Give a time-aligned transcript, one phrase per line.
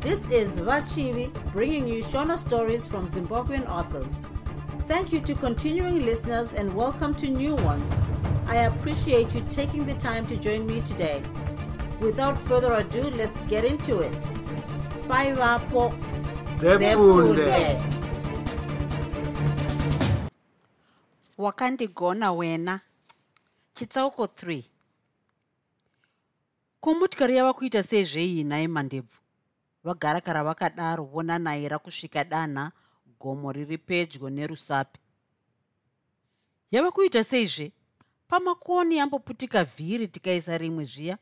[0.00, 4.26] This is Vachivi bringing you Shona stories from Zimbabwean authors.
[4.88, 7.92] Thank you to continuing listeners and welcome to new ones.
[8.46, 11.22] I appreciate you taking the time to join me today.
[12.00, 14.20] Without further ado, let's get into it.
[15.06, 15.92] Bye, Vapo.
[16.58, 17.80] Zefunde.
[21.38, 22.80] wakandigona wena
[23.74, 24.62] chitsauko 3
[26.80, 29.19] komotikari yava kuita seizvei nhai mandebvu
[29.84, 32.72] vagarakara vakadaro vonanaira kusvika danha
[33.20, 35.00] gomo riri pedyo nerusapi.
[36.70, 37.72] Yava kuita seizve
[38.28, 41.18] pamakoni amboputika vhiri tikaisa rimwe zviya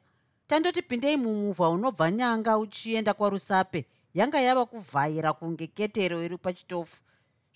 [0.46, 7.02] tandoti pindei mumuvha unobva nyanga uchienda kwarusape yanga yava kuvhaira kunge ketero iri pachitofu.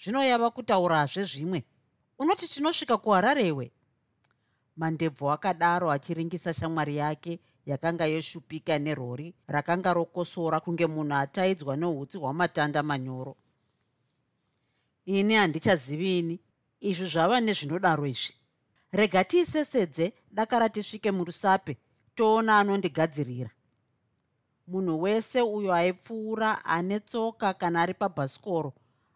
[0.02, 1.64] Zvino yava kutaurazve zvimwe
[2.18, 3.72] unoti tinosvika kuhararewe
[4.76, 12.82] mandebvu akadaro achiringisa shamwari yake yakanga yoshupika nerori rakanga rokosora kunge munhu ataidzwa neutsi hwamatanda
[12.82, 13.36] manyoro.
[15.06, 16.40] Ini handichazivini
[16.80, 18.34] izvi zvava nezvinodaro izvi.
[18.92, 21.76] Rega tiisesedze dakara tisvike murusape
[22.14, 23.50] toona anondigadzirira.
[24.66, 28.72] Munhu wese uyo aipfuura ane tsoka kana ari pabhasikoro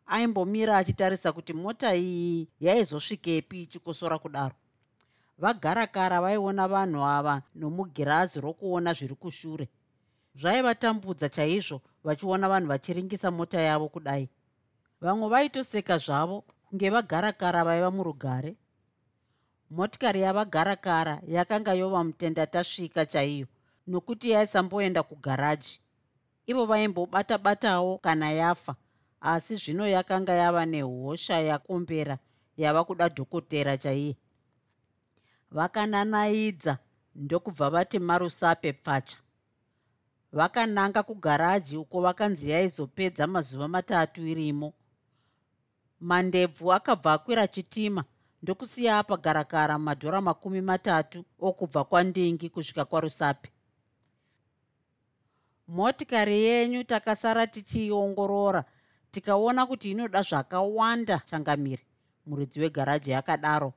[0.06, 4.54] aimbomira achitarisa kuti mota iyi yaizosvikepi ichikosora kudaro
[5.38, 9.68] vagarakara vaiona vanhu ava nomugirazi rokuona zviri kushure.
[10.34, 14.28] Zvaivatambudza chaizvo vachiona vanhu vachiringisa mota yavo kudai.
[15.00, 18.56] Vamwe vaitoseka zvavo kunge vagarakara vaiva murugare.
[19.70, 23.46] Motikari yavagarakara yakanga yova mutenda tasvika chaiyo
[23.86, 25.80] nokuti yaisamboenda kugaraji.
[26.46, 28.76] Ivo vaimbobata-batawo kana yafa
[29.20, 32.18] asi zvino yakanga yava nehosha yakombera
[32.56, 34.16] yava kuda dhokotera chaiye
[35.50, 36.78] vakananaidza
[37.14, 39.18] ndokubva vati marusape pfacha
[40.32, 44.72] vakananga kugaraji uko vakanzi yaizopedza mazuva matatu irimo
[46.00, 48.04] mandebvu akabva akwira chitima
[48.42, 53.48] ndokusiya apagarakara madhora makumi matatu okubva kwandingi kusvika kwarusape.
[55.68, 58.64] Motikari yenyu takasara tichiiongorora
[59.10, 61.84] tikaona kuti inoda zvakawanda changamiri
[62.26, 63.72] muridzi wegaraji yakadaro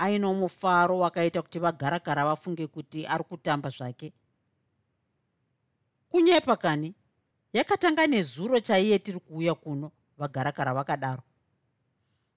[0.00, 4.12] aino mufaro wakaita kuti vagarakara vafunge kuti ari kutamba zvake.
[6.08, 6.94] Kunyepa kani
[7.52, 11.22] yakatanga nezuro chaiye tiri kuuya kuno vagarakara vakadaro.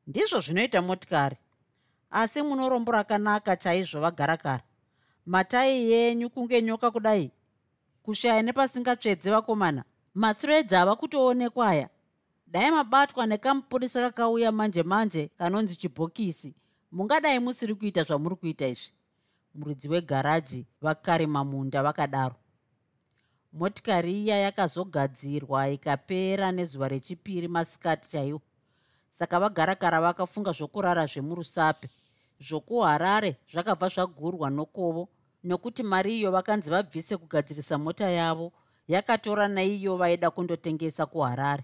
[0.08, 1.38] Ndizvo zvinoita motikari
[2.12, 4.64] asi munorombo rakanaka chaizvo vagarakara.
[5.26, 7.32] Matai yenyu kunge nyoka kudai.
[8.04, 9.84] Kushaya nepasingatsvedze vakomana.
[10.14, 11.90] Mathreads ava kutoonekwa aya.
[12.48, 16.56] Dai mabatwa nekamupurisa kakauya manje manje kanonzi chibhokisi
[16.94, 18.94] mungadai musiri kuita zvamuri kuita izvi
[19.54, 22.36] muridzi wegaraji vakarima munda vakadaro.
[23.54, 28.42] Motikari iya yakazogadzirwa ikapera nezuva rechipiri masikati chaiwo.
[29.10, 31.90] Saka vagarakara vakafunga zvokurara zvemurusape.
[32.40, 35.10] Zvokuharare zvakabva zvagurwa nokovo
[35.44, 38.52] nokuti mari iyo vakanzi vabvise kugadzirisa mota yavo
[38.88, 41.64] yakatora naiyo vaida kundotengesa kuharare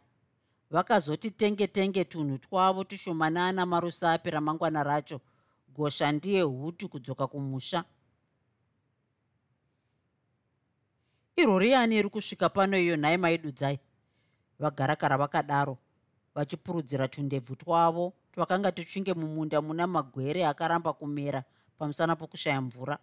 [0.72, 5.22] vakazoti tenge tenge tunhu twavo tushomanana marusapi ramangwana racho.
[5.76, 7.84] Gosha ndiye hutu kudzoka kumusha.
[11.36, 13.80] Irori yani iri kusvika pano iyo nhai maidudzai.
[14.60, 15.78] Vagarakara vakadaro
[16.36, 21.44] vachipurudzira tundebvu twavo twakanga tuchinge mumunda muna magwere akaramba kumera
[21.78, 23.00] pamusana pokushaya mvura.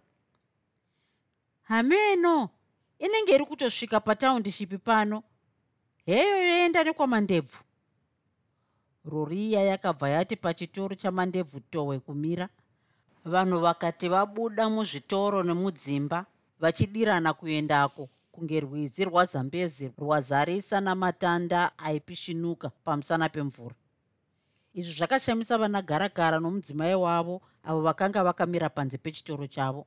[1.63, 2.51] Hameno!
[2.99, 5.23] Inenge iri kutosvika pataundishipi pano
[6.07, 7.59] heyo yoenda nekwamandebvu.
[9.05, 12.49] Roriya yakabva yati pachitoro chamandebvu towe kumira.
[13.25, 16.27] Vanhu vakati vabuda muzvitoro nemudzimba
[16.61, 23.75] vachidirana kuendako kunge rwizi rwazambezi rwazarisa namatanda aipishinuka pamusana pemvura.
[24.75, 29.87] Izvi zvakashamisa vana garagara nomudzimai wavo avo vakanga vakamira panze pechitoro chavo.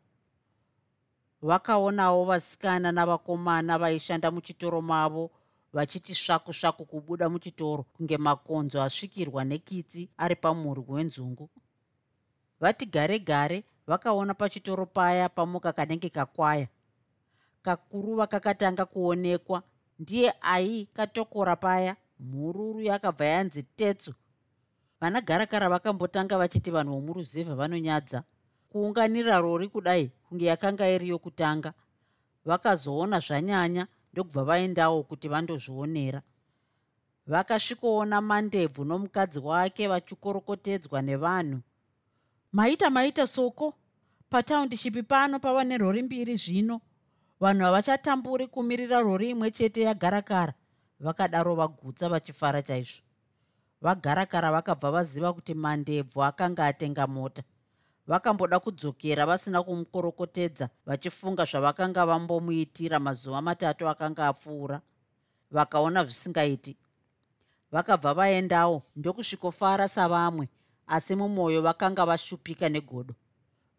[1.41, 5.31] Vakaonawo vasikana navakomana vaishanda muchitoro mavo
[5.73, 11.49] vachiti svaku svaku kubuda muchitoro kunge makonzo asvikirwa nekitsi ari pamurwi wenzungu.
[12.59, 16.67] Vati gare gare vakaona pachitoro paya pamuka kanenge kakwaya.
[17.61, 19.63] Kakuruva kakatanga kuonekwa.
[19.99, 24.13] Ndiye ai katokora paya mhururu yakabva yanzi tetsu.
[25.01, 28.23] Vana garakara vakambotanga vachiti vanhu vomuruzevha vanonyadza.
[28.69, 31.73] Kuunganira rori kudai kunge yakanga iri yokutanga.
[32.45, 36.21] Vakazoona zvanyanya ndokubva vaendawo kuti vandozvionera.
[37.27, 41.59] Vakasvikoona mandebvu nomukadzi wake vachikorokotedzwa nevanhu.
[42.51, 43.73] Maita maita soko.
[44.29, 46.81] Pataundishipi pano pava nerori mbiri zvino.
[47.39, 50.53] Vanhu havachatamburi kumirira rori imwe chete yagarakara.
[50.99, 53.01] Vakadaro vagutsa vachifara chaizvo.
[53.81, 57.43] Vagarakara vakabva vaziva kuti mandebvu akanga atenga mota
[58.09, 64.81] vakamboda kudzokera vasina kumukorokotedza vachifunga zvavakanga vambomuitira mazuva matatu akanga apfuura.
[65.51, 66.77] Vakaona zvisingaiti.
[67.71, 70.49] Vakabva vaendawo ndokusvikofara savamwe
[70.87, 73.13] asi mumwoyo vakanga vashupika negodo.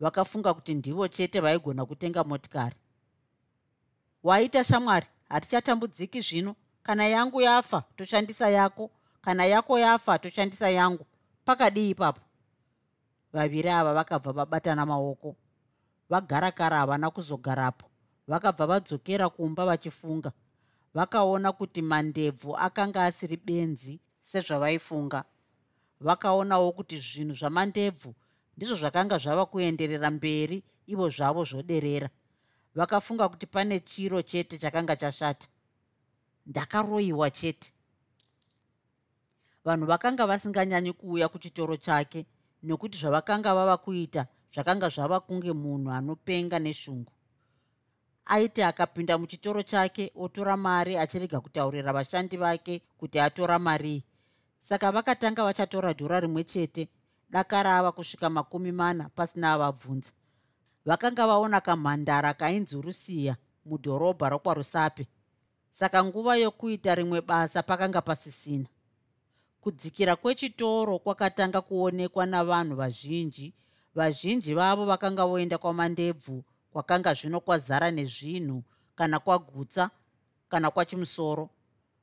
[0.01, 2.77] Vakafunga kuti ndivo chete vaigona kutenga motikari.
[4.23, 6.55] Waita shamwari hatichatambudziki zvino.
[6.83, 8.91] Kana yangu yafa toshandisa yako.
[9.23, 11.07] Kana yako yafa toshandisa yangu.
[11.45, 12.21] Pakadii ipapo
[13.33, 15.37] vaviri ava vakabva vabatana maoko.
[16.11, 17.87] Vagarakara havana kuzogarapo.
[18.29, 20.33] Vakabva vadzokera kumba vachifunga.
[20.95, 25.25] Vakaona kuti mandebvu akanga asiri benzi sezvavaifunga.
[26.01, 28.15] Vakaonawo kuti zvinhu zvamandebvu
[28.57, 32.09] ndizvo zvakanga zvava kuenderera mberi ivo zvavo zvoderera.
[32.75, 35.49] Vakafunga kuti pane chiro chete chakanga chashata.
[36.47, 37.73] Ndakaroyiwa chete.
[39.65, 42.27] Vanhu vakanga vasinganyanyi kuuya kuchitoro chake
[42.63, 47.13] nokuti zvavakanga vava kuita zvakanga zvava kunge munhu anopenga neshungu.
[48.25, 54.05] Aiti akapinda muchitoro chake otora mari achirega kutaurira vashandi vake kuti atora marii
[54.61, 56.89] saka vakatanga vachatora dhora rimwe chete
[57.31, 60.13] dakarava kusvika makumi mana pasina avabvunza.
[60.87, 65.09] Vakanga vaona kamhandara kainzi rusiya mudhorobha rokwarusape.
[65.71, 68.69] Saka nguva yokuita rimwe basa pakanga pasisina
[69.61, 73.55] kudzikira kwechitoro kwakatanga kuonekwa navanhu vazhinji.
[73.95, 78.63] Vazhinji vavo vakanga voenda kwamandebvu kwakanga zvino kwazara nezvinhu
[78.95, 79.91] kana kwagutsa
[80.49, 81.51] kana kwachimusoro.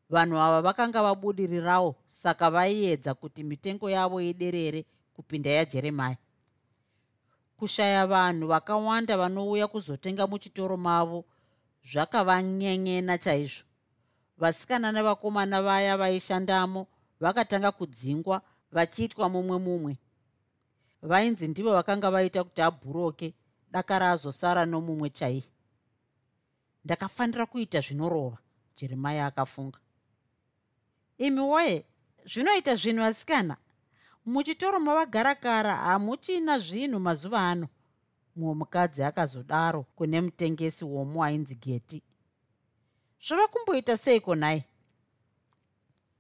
[0.10, 6.18] Vanhu ava vakanga vabudirirawo saka vaiedza kuti mitengo yavo iderere kupinda yajeremaya
[7.58, 11.26] kushaya vanhu vakawanda vanouya kuzotenga muchitoro mavo
[11.84, 13.64] zvakavanyenyena chaizvo.
[14.38, 16.88] Vasikana nevakomana vaya vaishandamo
[17.20, 18.42] vakatanga kudzingwa
[18.72, 19.98] vachiitwa mumwe mumwe.
[21.02, 23.34] Vainzi ndivo vakanga vaita kuti abhuroke
[23.72, 25.44] dakara azosara nomumwe chai
[26.86, 28.38] ndakafanira kuita zvinorova
[28.78, 29.80] jeremaya akafunga.
[31.18, 31.86] Imi woye
[32.26, 33.58] zvinoita zvinhu asikana?
[34.26, 37.68] Muchitoro mavagarakara hamuchina zvinhu mazuva ano.
[38.36, 42.04] Mumwe mukadzi akazodaro kune mutengesi womo ainzi geti.
[43.28, 44.64] Zvava kumboita seiko nhai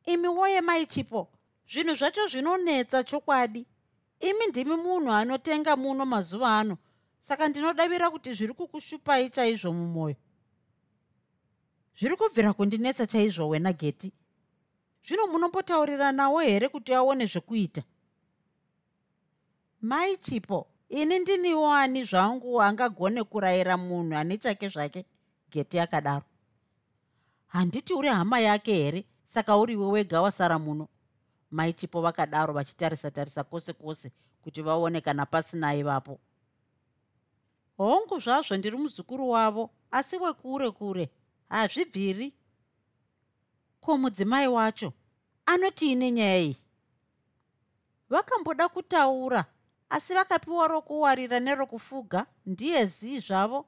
[0.07, 1.27] imi woye maichipo
[1.68, 3.65] zvinhu zvacho zvinonetsa chokwadi.
[4.19, 6.77] Imi ndimi munhu anotenga muno mazuva ano.
[7.19, 10.15] Saka ndinodavira kuti zviri kukushupai chaizvo mumwoyo.
[11.98, 14.12] Zviri kubvira kundinetsa chaizvo wena geti.
[15.06, 17.83] Zvino munombotaurira nawo here kuti aone zvekuita?
[19.81, 25.06] Mai chipo ini ndiniwo ani zvangu angagone kurayira munhu ane chake zvake?
[25.51, 26.25] Geti akadaro.
[27.48, 30.88] Handiti uri hama yake here saka uriwe wega wasara muno.
[31.51, 36.19] Mai chipo vakadaro vachitarisa tarisa kwose kwose kuti vaone kana pasinai vapo
[37.77, 41.09] hongu zvazvo ndiri muzukuru wavo asi wekure kure
[41.50, 42.33] hazvibviri.
[43.81, 44.94] Ko mudzimai wacho
[45.45, 46.57] anotiine nyaya iyi?
[48.09, 49.45] Vakamboda kutaura
[49.90, 53.66] asi vakapiwa rokuwarira nerokufuga ndiye zii zvavo?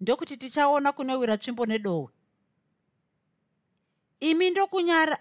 [0.00, 2.12] Ndokuti tichaona kunowira tsvimbo nedohwe
[4.20, 5.18] imi ndokunyara.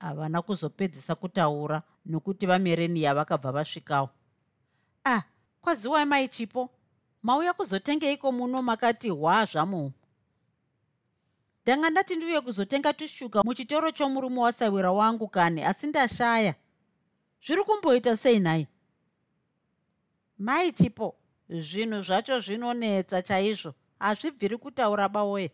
[0.00, 4.10] Havana kuzopedzisa kutaura nokuti vamereniya vakabva vasvikawo.
[5.04, 5.22] Ah
[5.60, 6.70] kwaziwai maichipo
[7.22, 9.92] mauya kuzotengeiko muno makati hwa zvamuhu
[11.62, 16.54] ndanga ndati ndiuye kuzotenga tushuka muchitoro chomurume wasawira wangu kani asi ndashaya.
[17.46, 18.66] Zviri kumboita sei nhai
[20.38, 21.16] mai chipo
[21.48, 23.74] zvinhu zvacho zvinonetsa chaizvo.
[23.98, 25.50] Hazvibviri kutaura bawoye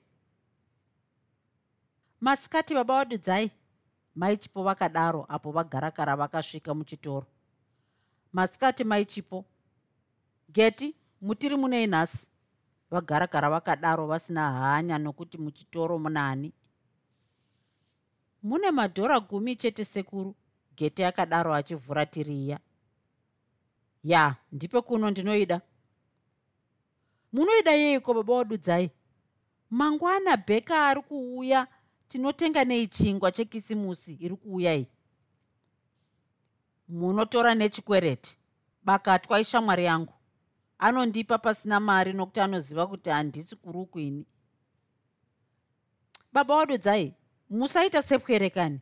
[2.20, 3.50] masikati baba wadudzai
[4.14, 7.26] mai chipo vakadaro apo vagarakara vakasvika muchitoro.
[8.32, 9.44] Masikati mai chipo
[10.52, 12.28] geti mutiri munei nhasi
[12.90, 16.52] vagarakara vakadaro vasina hanya nokuti muchitoro munani
[18.42, 20.34] mune madhora gumi chete sekuru
[20.76, 22.58] geti akadaro achivhura tiriya.
[24.04, 25.60] Ya ndipe kuno ndinoida.
[27.32, 28.90] Munoida yeiko baba wadudzai
[29.70, 31.66] mangwana bheka ari kuuya
[32.10, 34.86] tinotenga nei chingwa chekisimusi iri kuuya iyi?
[36.88, 38.36] Munotora nechikwereti.
[38.82, 40.12] Bakatwa ishamwari yangu.
[40.78, 44.26] Anondipa pasina mari nokuti anoziva kuti handisi kuruku ini.
[46.32, 47.14] Baba wadodzai
[47.50, 48.80] musaita sepwerekani.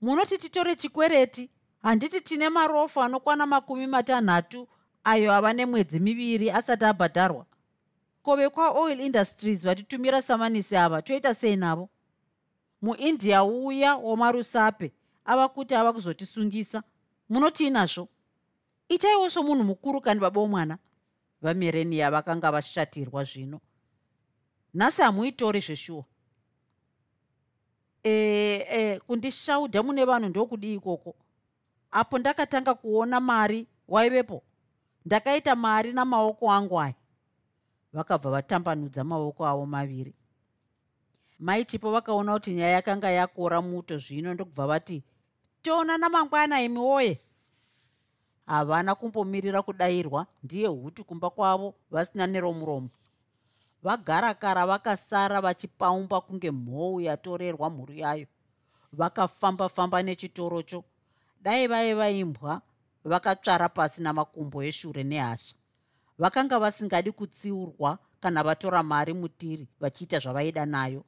[0.00, 1.50] Munoti titore chikwereti
[1.82, 4.68] handiti tine marofu anokwana makumi matanhatu
[5.04, 7.46] ayo ava nemwedzi miviri asati abhadharwa.
[8.22, 11.88] Kove kwaoil industries vatitumira samanisi ava toita sei navo
[12.84, 14.92] muindia uya womarusape
[15.24, 16.82] ava kuti ava kuzotisungisa
[17.28, 18.08] munotiinazvo
[18.88, 20.78] itaiwo somunhu mukuru kani baba womwana
[21.42, 23.60] vamerenia vakanga vashatirwa zvino.
[24.74, 26.04] Nhasi hamuitori zveshuwa
[28.02, 28.10] e,
[28.70, 31.14] e, kundishaudha mune vanhu ndokudii ikoko.
[31.90, 34.42] Apo ndakatanga kuona mari waivepo
[35.04, 36.94] ndakaita mari namaoko angu aya.
[37.92, 40.14] Vakabva vatambanudza maoko avo maviri
[41.38, 45.02] mai chipo vakaona kuti nyaya yakanga yakora muto zvino ndokubva vati
[45.62, 47.20] toona namangwana imi woye.
[48.46, 52.88] Havana kumbomirira kudayirwa ndiye huti kumba kwavo vasina neromuromo.
[53.82, 58.26] Vagarakara vakasara vachipaumba kunge mhou yatorerwa mhuru yayo.
[58.92, 60.84] Vakafamba-famba nechitorocho.
[61.42, 62.62] Dai vai vaimbwa
[63.04, 65.54] vakatsvara pasi namakumbo eshure nehasha.
[66.18, 71.04] Vakanga vasingadi kutsiurwa kana vatora mari mutiri vachiita zvavaida nayo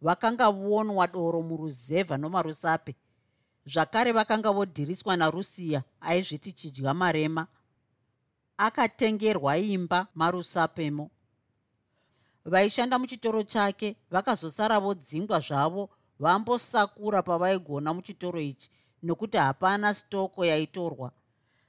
[0.00, 2.96] vakanga vonwa doro muruzevha nomarusape.
[3.66, 7.46] Zvakare vakanga vodhiriswa narusiya aizviti chidya marema.
[8.56, 11.10] Akatengerwa imba marusapemo.
[12.44, 18.70] Vaishanda muchitoro chake vakazosara vodzingwa zvavo vambosakura pavaigona muchitoro ichi
[19.02, 21.12] nokuti hapana stoko yaitorwa.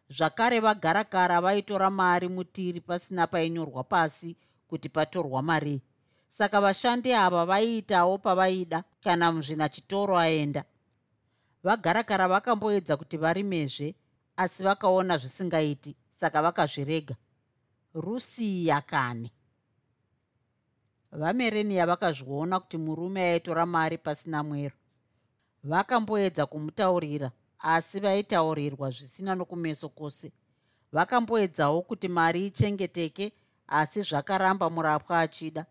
[0.10, 4.36] Zvakare vagarakara vaitora mari mutiri pasina painyorwa pasi
[4.68, 5.82] kuti patorwa marii
[6.30, 10.64] saka vashandi ava vaiitawo pavaida kana muzvinachitoro aenda.
[11.64, 13.96] Vagarakara vakamboedza kuti varimezve
[14.38, 17.16] asi vakaona zvisingaiti saka vakazvirega.
[17.94, 19.32] Rusiya kane
[21.12, 24.76] vamerenia vakazviona kuti murume aitora mari pasina mwero.
[25.64, 30.32] Vakamboedza kumutaurira asi vaitaurirwa zvisina nokumeso kwose.
[30.92, 33.32] Vakamboedzawo kuti mari ichengeteke
[33.68, 35.66] asi zvakaramba murapwa achida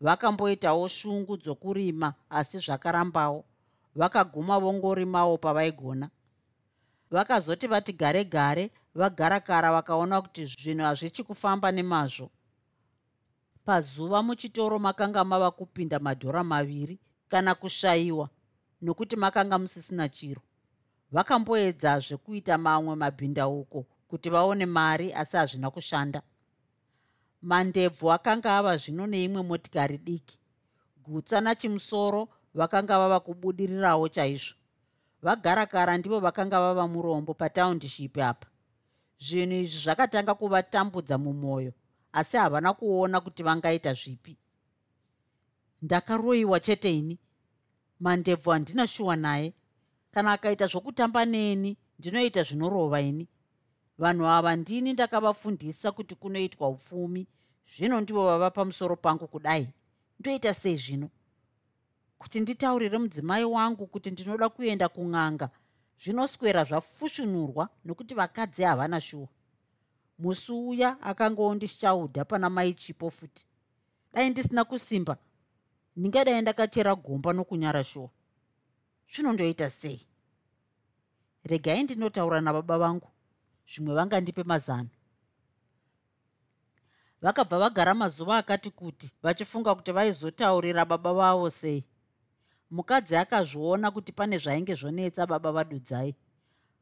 [0.00, 3.44] vakamboitawo shungu dzokurima asi zvakarambawo.
[3.94, 6.10] Vakaguma vongorimawo pavaigona.
[7.10, 8.70] Vakazoti vati gare gare.
[8.94, 12.30] Vagarakara vakaona kuti zvinhu hazvichi kufamba nemazvo.
[13.64, 18.28] Pazuva muchitoro makanga mava kupinda madhora maviri kana kushayiwa
[18.82, 20.42] nokuti makanga musisina chiro.
[21.12, 26.22] Vakamboedzazve kuita mamwe mabhindauko kuti vaone mari asi hazvina kushanda
[27.42, 30.38] mandebvu akanga ava zvino neimwe motikari diki.
[31.04, 34.56] Gutsa nachimusoro vakanga vava kubudirirawo chaizvo.
[35.22, 38.46] Vagarakara ndivo vakanga vava murombo pataundiship apa.
[39.20, 41.72] Zvinhu izvi zvakatanga kuvatambudza mumwoyo
[42.12, 44.36] asi havana kuona kuti vangaita zvipi.
[45.82, 47.18] Ndakaroyiwa chete ini.
[48.00, 49.54] Mandebvu handina shuwa naye.
[50.10, 53.28] Kana akaita zvokutamba neni ndinoita zvinorova ini
[53.98, 57.26] vanhu ava ndini ndakavafundisa kuti kunoitwa upfumi.
[57.76, 59.68] Zvino ndivo vava pamusoro pangu kudai.
[60.20, 61.10] Ndoita sei zvino
[62.18, 65.50] kuti nditaurire mudzimai wangu kuti ndinoda kuenda kun'anga.
[66.00, 69.28] Zvinoswera zvafushunurwa nokuti vakadzi havana shuwa
[70.18, 73.46] musi uya akanga ondishaudha pana mai chipo futi.
[74.12, 75.16] Dai ndisina kusimba.
[75.96, 78.10] Ndingadai ndakachera gomba nokunyara shuwa
[79.12, 80.00] zvinondoita sei?
[81.44, 83.08] Regai ndinotaura nababa vangu
[83.68, 84.88] zvimwe vangandipe mazano.
[87.22, 91.84] Vakabva vagara mazuva akati kuti vachifunga kuti vaizotaurira baba vavo sei.
[92.70, 96.14] Mukadzi akazviona kuti pane zvainge zvonetsa baba vadudzai.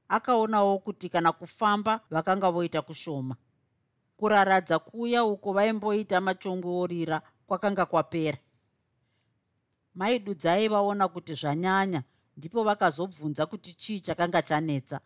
[0.09, 3.37] Akaonawo kuti kana kufamba vakanga voita kushoma.
[4.17, 8.39] Kuraradza kuya uko vaimboita machongwe orira kwakanga kwapera.
[9.95, 12.03] Maidudzai vaona kuti zvanyanya
[12.37, 15.01] ndipo vakazobvunza kuti chii chakanga chanetsa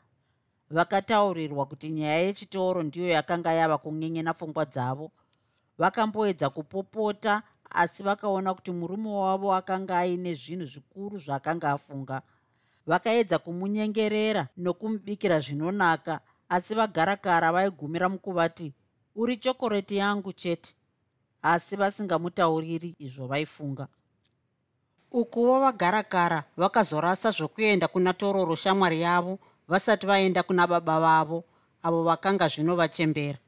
[0.71, 5.11] vakataurirwa kuti nyaya yechitoro ndiyo yakanga yava kunyenyena pfungwa dzavo.
[5.79, 12.23] Vakamboedza kupopota asi vakaona kuti murume wavo akanga aine zvinhu zvikuru zvaakanga afunga.
[12.87, 18.73] Vakaedza kumunyengerera nokumubikira zvinonaka asi vagarakara vaigumira mukuvati
[19.17, 20.75] uri chokoreti yangu chete
[21.43, 23.89] asi vasingamutauriri izvo vaifunga.
[25.11, 29.39] Ukuwo vagarakara vakazorasa zvokuenda kuna tororo shamwari yavo
[29.71, 31.45] vasati vaenda kuna baba vavo
[31.83, 33.39] avo vakanga zvino vachembera.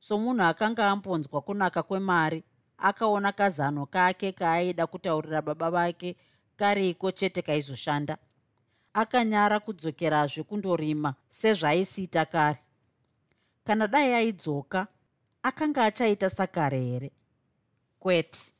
[0.00, 2.42] Somunhu akanga ambonzwa kunaka kwemari
[2.78, 6.16] akaona kazano kake kaaida kutaurira baba vake
[6.56, 8.16] kariko chete kaizoshanda.
[8.94, 12.58] Akanyara kudzokerazve kundorima sezvaaisiita kare.
[13.64, 14.86] Kana dai aidzoka
[15.42, 17.10] akanga achaita sakare here?
[18.00, 18.52] Kwete.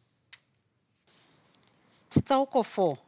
[2.10, 3.05] Chitsauko 4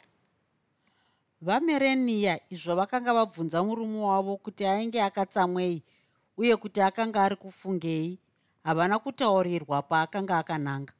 [1.41, 5.83] vamereniya izvo vakanga vabvunza murume wavo kuti ainge akatsamwei
[6.37, 8.19] uye kuti akanga ari kufungei
[8.65, 10.93] havana kutaurirwa paakanga akananga.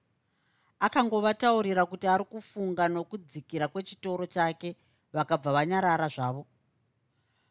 [0.81, 4.77] Akangovataurira kuti ari kufunga nokudzikira kwechitoro chake
[5.13, 6.47] vakabva vanyarara zvavo.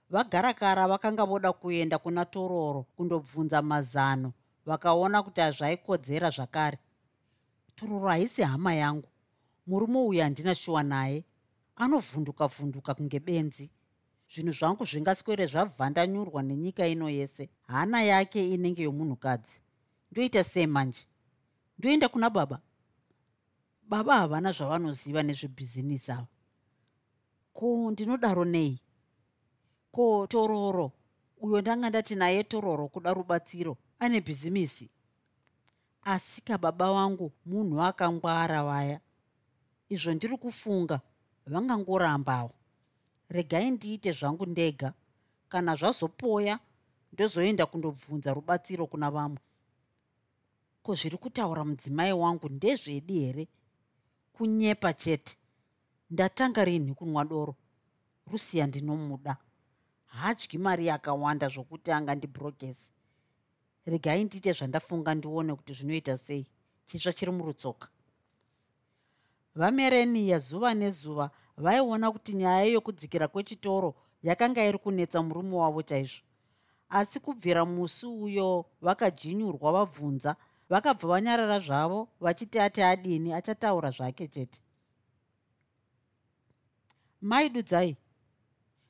[0.10, 4.34] Vagarakara vakanga voda kuenda kuna tororo kundobvunza mazano
[4.65, 6.79] vakaona kuti hazvaikodzera zvakare.
[7.75, 9.10] Tororo haisi hama yangu.
[9.67, 11.24] Murume uyu handina shuwa naye
[11.77, 13.69] anovhunduka vhunduka kunge benzi.
[14.31, 17.50] Zvinhu zvangu zvingaswere zvavhandanyurwa nenyika ino yese.
[17.67, 19.62] Hana yake inenge yomunhukadzi.
[20.12, 21.03] Ndoita sei manje
[21.77, 22.60] ndoenda kuna baba.
[23.84, 26.27] Baba havana zvavanoziva nezvebhizinisi ava
[27.53, 28.79] ko ndinodaro nei?
[29.91, 30.91] Ko tororo.
[31.41, 33.77] Uyo ndanga ndati naye tororo kuda rubatsiro.
[34.00, 34.89] Ane bhizimisi
[36.07, 39.00] asika baba vangu munhu akangwara vaya
[39.89, 41.01] izvo ndiri kufunga
[41.48, 42.51] vangangorambawo
[43.30, 44.94] regai ndiite zvangu ndega.
[45.50, 46.60] Kana zvazopoya
[47.13, 49.39] ndozoenda kundobvunza rubatsiro kuna vamwe.
[50.84, 53.48] Ko zviri kutaura mudzimai wangu ndezvedi here?
[54.34, 55.38] Kunyepa chete.
[56.10, 57.56] Ndatanga rinhi kunwa doro.
[58.32, 59.38] Rusiya ndinomuda.
[60.06, 62.92] Hadyi mari yakawanda zvokuti angandibhurogesi
[63.86, 66.46] regai ndiite zvandafunga ndione kuti zvinoita sei.
[66.86, 67.88] Chisva chiri murutsoka
[69.58, 76.22] vamereniya zuva nezuva vaiona kuti nyaya yokudzikira kwechitoro yakanga iri kunetsa murume wavo chaizvo.
[76.90, 80.36] Asi kubvira musi uyo vakajinyurwa vabvunza
[80.70, 84.62] vakabva vanyarara zvavo vachiti ati adini achataura zvake chete.
[87.22, 87.98] Maidudzai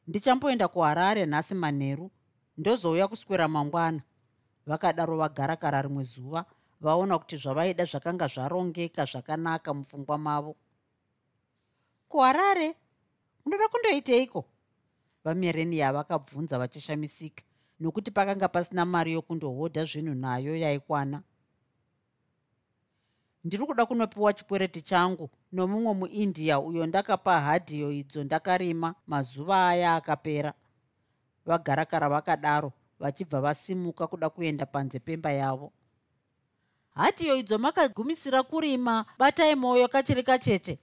[0.07, 2.11] ndichamboenda kuharare nhasi manheru
[2.57, 4.01] ndozouya kuswera mangwana.
[4.65, 6.45] Vakadaro vagarakara rimwe zuva
[6.81, 10.55] vaona kuti zvavaida zvakanga zvarongeka zvakanaka mupfungwa mavo.
[12.07, 12.75] Kuharare
[13.45, 14.45] unoda kundoiteiko?
[15.23, 17.43] Vamereniya vakabvunza vachishamisika
[17.79, 21.23] nokuti pakanga pasina mari yokundohodha zvinhu nayo yaikwana.
[23.43, 30.53] Ndiri kuda kunopiwa chikwereti changu nomumwe muindia uyo ndakapa hadhiyo idzo ndakarima mazuva aya akapera.
[31.45, 35.71] Vagarakara vakadaro vachibva vasimuka kuda kuenda panze pemba yavo
[36.97, 40.79] hadhiyo idzo makagumisira kurima batai mwoyo kachiri kacheche.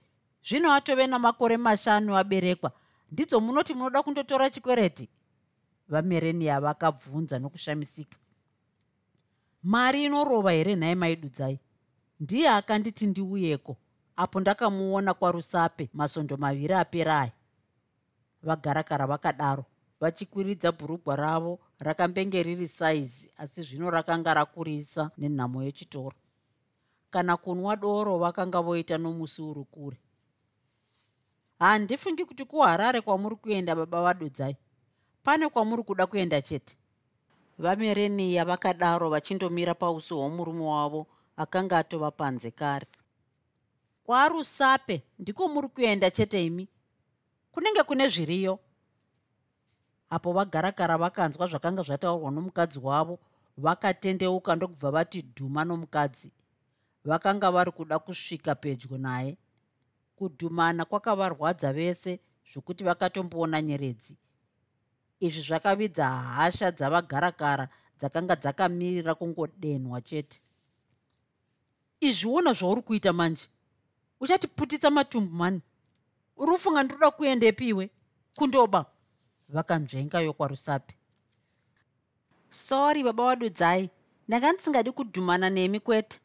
[0.47, 2.71] Zvino atove namakore mashanu aberekwa.
[3.11, 5.09] Ndidzo munoti munoda kundotora chikwereti
[5.87, 8.17] vamereniya vakabvunza nokushamisika.
[9.63, 11.59] Mari inorova here nhai maidudzai?
[12.19, 13.77] Ndiye akanditi ndiuyeko
[14.15, 17.31] apo ndakamuona kwarusape masondo maviri aperaya
[18.43, 19.65] vagarakara vakadaro
[19.99, 26.15] vachikwiridza bhurugwa ravo rakambenge riri saizi asi zvino rakanga rakurisa nenhamo yechitoro.
[27.09, 29.97] Kana kunwa doro vakanga voita nomusi uri kure.
[31.59, 34.57] Handifungi kuti kuharare kwamuri kuenda baba vadudzai.
[35.23, 36.77] Pane kwamuri kuda kuenda chete.
[37.57, 41.07] Vamereniya vakadaro vachindomira pausi hwomurume wavo
[41.37, 42.87] akanga atova panze kare.
[44.03, 46.67] Kwarusape ndiko muri kuenda chete imi?
[47.51, 48.59] Kunenge kune zviriyo
[50.15, 53.19] apo vagarakara vakanzwa zvakanga zvataurwa nomukadzi wavo
[53.57, 56.31] vakatendeuka ndokubva vati dhuma nomukadzi.
[57.05, 59.37] Vakanga vari kuda kusvika pedyo naye.
[60.15, 62.19] Kudhumana kwakavarwadza vese
[62.51, 64.17] zvokuti vakatomboona nyeredzi.
[65.19, 67.67] Izvi zvakavidza hasha dzavagarakara
[67.99, 70.41] dzakanga dzakamirira kungodenhwa chete.
[71.99, 73.47] Izviona zvauri kuita manje?
[74.19, 75.61] Uchatiputitsa matumbu mani?
[76.37, 77.89] Uri kufunga ndiroda kuendepiwe
[78.35, 78.85] kundoba
[79.49, 80.95] vakanzvenga yokwarusapi.
[82.49, 83.89] Sori baba wadudzai.
[84.27, 86.19] Ndanga ndisingadi kudhumana nemi kwete.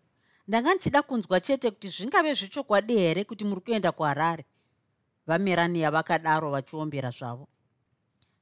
[0.48, 4.44] Ndanga ndichida kunzwa chete kuti zvingave zvechokwadi here kuti muri kuenda kuharare?
[5.26, 7.48] Vameraniya vakadaro vachiombera zvavo.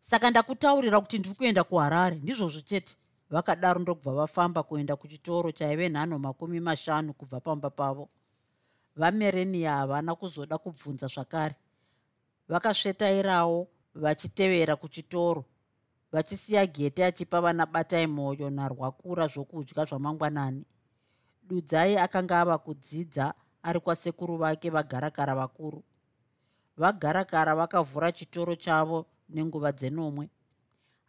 [0.00, 2.96] Saka ndakutaurira kuti ndiri kuenda kuharare ndizvozvo chete.
[3.30, 8.08] Vakadaro ndokubva vafamba kuenda kuchitoro chaive nhano makumi mashanu kubva pamba pavo.
[8.96, 11.54] Vamereniya havana kuzoda kubvunza zvakare.
[12.48, 15.44] Vakasvetairawo vachitevera kuchitoro
[16.12, 20.64] vachisiya gete achipa vana batai mwoyo narwakura zvokudya zvamangwanani.
[21.42, 25.82] Dudzai akanga ava kudzidza ari kwasekuru vake vagarakara vakuru.
[26.76, 30.30] Vagarakara vakavhura chitoro chavo nenguva dzenomwe.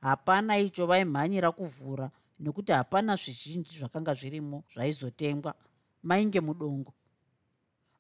[0.01, 5.53] Hapana icho vaimhanyira kuvhura nekuti hapana zvizhinji zvakanga zvirimo zvaizotengwa.
[6.03, 6.93] Mainge mudongo.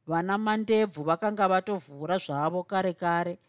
[0.07, 3.39] Vana mandebvu vakanga vatovhura zvavo kare kare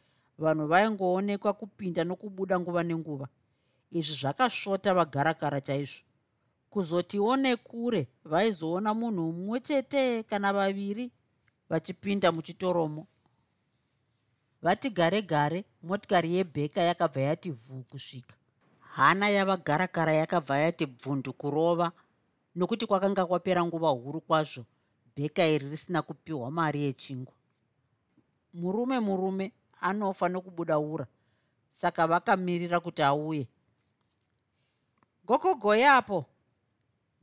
[0.42, 3.26] vanhu vaingoonekwa kupinda nokubuda nguva nenguva.
[3.98, 6.04] Izvi zvakasvota vagarakara chaizvo.
[6.70, 11.10] Kuzotiwo nekure vaizoona munhu mumwe chete kana vaviri
[11.70, 13.06] vachipinda muchitoromo.
[14.62, 18.34] Vati gare gare motikari yebheka yakabva yati vhuu kusvika.
[18.80, 21.92] Hana yavagarakara yakabva yati bvundu kurova
[22.54, 24.64] nokuti kwakanga kwapera nguva huru kwazvo
[25.16, 27.34] bheka iri risina kupiwa mari yechingwa
[28.54, 31.06] murume murume anofa nokubuda ura.
[31.70, 33.48] Saka vakamirira kuti auye.
[35.26, 36.24] Gokogoyapo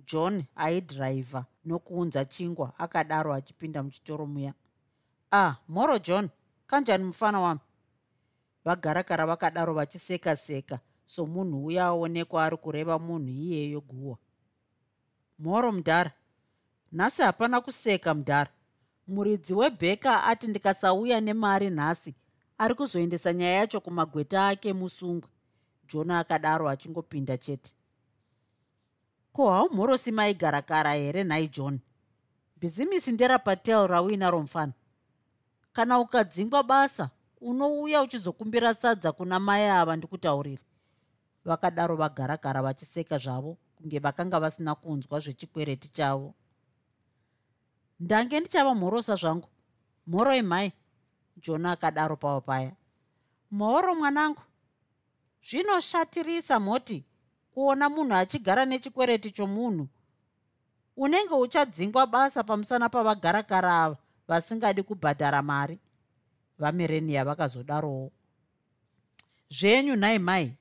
[0.05, 4.53] john aidhiraivha nokuunza chingwa akadaro achipinda muchitoro muya.
[5.31, 6.29] Ah moro john
[6.67, 7.59] kanjani mufana wami?
[8.65, 14.17] Vagarakara vakadaro vachiseka seka somunhu uya aonekwa ari kureva munhu iyeyo guhwa
[15.39, 16.11] mhoro mudhara
[16.91, 18.51] nhasi hapana kuseka mudhara
[19.07, 22.15] muridzi webheka ati ndikasauya nemari nhasi
[22.57, 25.29] ari kuzoendesa nyaya yacho kumagweta ake musungwe
[25.89, 27.71] john akadaro achingopinda chete.
[29.31, 31.79] Ko haumhorosi maigarakara here nhai john?
[32.59, 34.73] Bhizimisi nderapatel rauinaro mufana
[35.73, 37.09] kana ukadzingwa basa
[37.41, 40.63] unouya uchizokumbira sadza kuna mai ava ndikutauriri
[41.45, 46.33] vakadaro vagarakara vachiseka zvavo kunge vakanga vasina kunzwa zvechikwereti chavo.
[47.99, 49.49] Ndange ndichava mhorosa zvangu.
[50.07, 50.73] Mhoro imhai
[51.41, 52.71] john akadaro pavo paya.
[53.51, 54.41] Mhoro mwanangu
[55.43, 57.03] zvinoshatirisa mhoti
[57.51, 59.87] kuona munhu achigara nechikwereti chomunhu.
[60.97, 63.97] Unenge uchadzingwa basa pamusana pavagarakara ava
[64.27, 65.79] vasingadi kubhadhara mari
[66.59, 68.11] vamerenia vakazodarowo.
[69.49, 70.53] Zvenyu nhai mai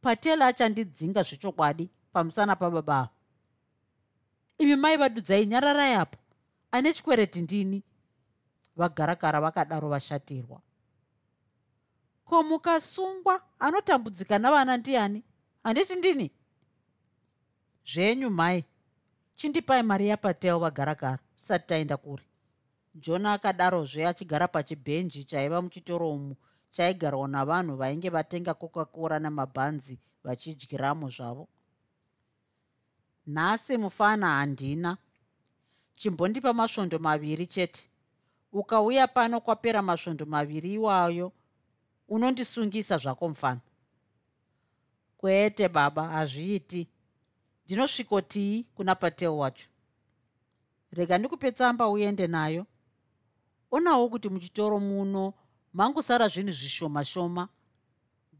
[0.00, 3.08] patela achandidzinga zvechokwadi pamusana pababa.
[4.58, 6.18] Imi mai vadudzai nyararai apo
[6.72, 7.82] ane chikwereti ndini
[8.80, 10.60] vagarakara vakadaro vashatirwa.
[12.24, 15.22] Ko mukasungwa anotambudzika navana ndiani?
[15.64, 16.30] Handiti ndini?
[17.92, 18.64] Zvenyu mai
[19.36, 22.22] chindipai mari yapatel vagarakara tisati taenda kuri
[22.94, 26.36] john akadarozve achigara pachibhenji chaiva muchitoro umu
[26.70, 31.48] chaigarwa navanhu vainge vatenga coca-cora namabhanzi vachidyiramo zvavo?
[33.26, 34.96] Nhasi mufana handina.
[35.96, 37.89] Chimbondipa masvondo maviri chete
[38.52, 41.32] ukauya pano kwapera masvondo maviri iwayo
[42.08, 43.60] unondisungisa zvako mufana.
[45.18, 46.88] Kwete baba hazviiti.
[47.64, 49.68] Ndinosvikotii kuna patel wacho.
[50.92, 52.66] Rega ndikupe tsamba uende nayo.
[53.70, 55.34] Onawo kuti muchitoro muno
[55.72, 57.48] mangusara zvinhu zvishoma shoma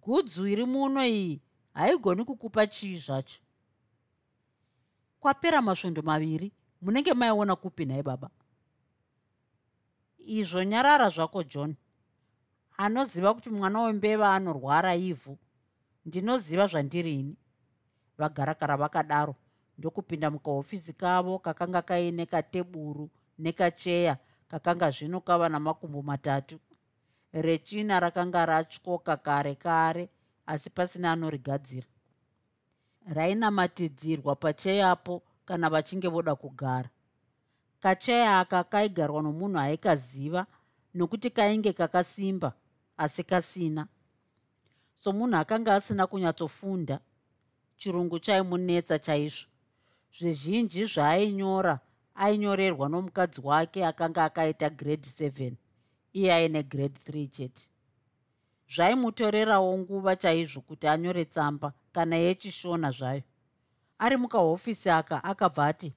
[0.03, 1.40] gudzu iri muno iyi
[1.75, 3.40] haigoni kukupa chii zvacho?
[5.20, 8.31] Kwapera masvondo maviri munenge maiona kupi nhai baba
[10.38, 11.75] izvo nyarara zvako john.
[12.77, 15.38] Anoziva kuti mwana wembeva anorwara ivhu.
[16.07, 17.37] Ndinoziva zvandirini
[18.19, 19.35] vagarakara vakadaro
[19.79, 24.16] ndokupinda mukahofisi kavo kakanga kaine kateburu nekacheya
[24.49, 26.59] kakanga zvino kava namakumbo matatu.
[27.33, 30.09] Rechina rakanga ratyoka kare kare
[30.47, 31.87] asi pasina anorigadzira.
[33.07, 36.90] Rainamatidzirwa pacheyapo kana vachinge voda kugara
[37.81, 40.47] kacheya aka kaigarwa nomunhu aikaziva
[40.95, 42.53] nokuti kainge kakasimba
[42.97, 43.87] asi kasina
[44.95, 47.01] somunhu akanga asina kunyatsofunda
[47.81, 49.49] chirungu chaimunetsa chaizvo.
[50.19, 51.75] Zvizhinji zvaainyora
[52.14, 55.53] ainyorerwa nomukadzi wake akanga akaita grade 7
[56.12, 57.64] iye aine grade 3 chete.
[58.75, 63.23] Zvaimutorerawo nguva chaizvo kuti anyore tsamba kana yechishona zvayo.
[63.99, 65.93] Ari mukahofisi aka akabva ati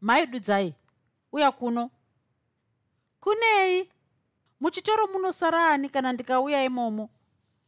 [0.00, 0.74] maidudzai
[1.34, 1.90] uya kuno.
[3.20, 3.88] Kunei?
[4.60, 7.10] Muchitoro munosara ani kana ndikauya imomo?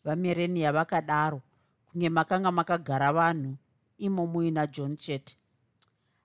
[0.04, 1.40] Vamerenia vakadaro
[1.92, 3.56] kunge makanga makagara vanhu
[3.98, 5.36] imomuina john chete.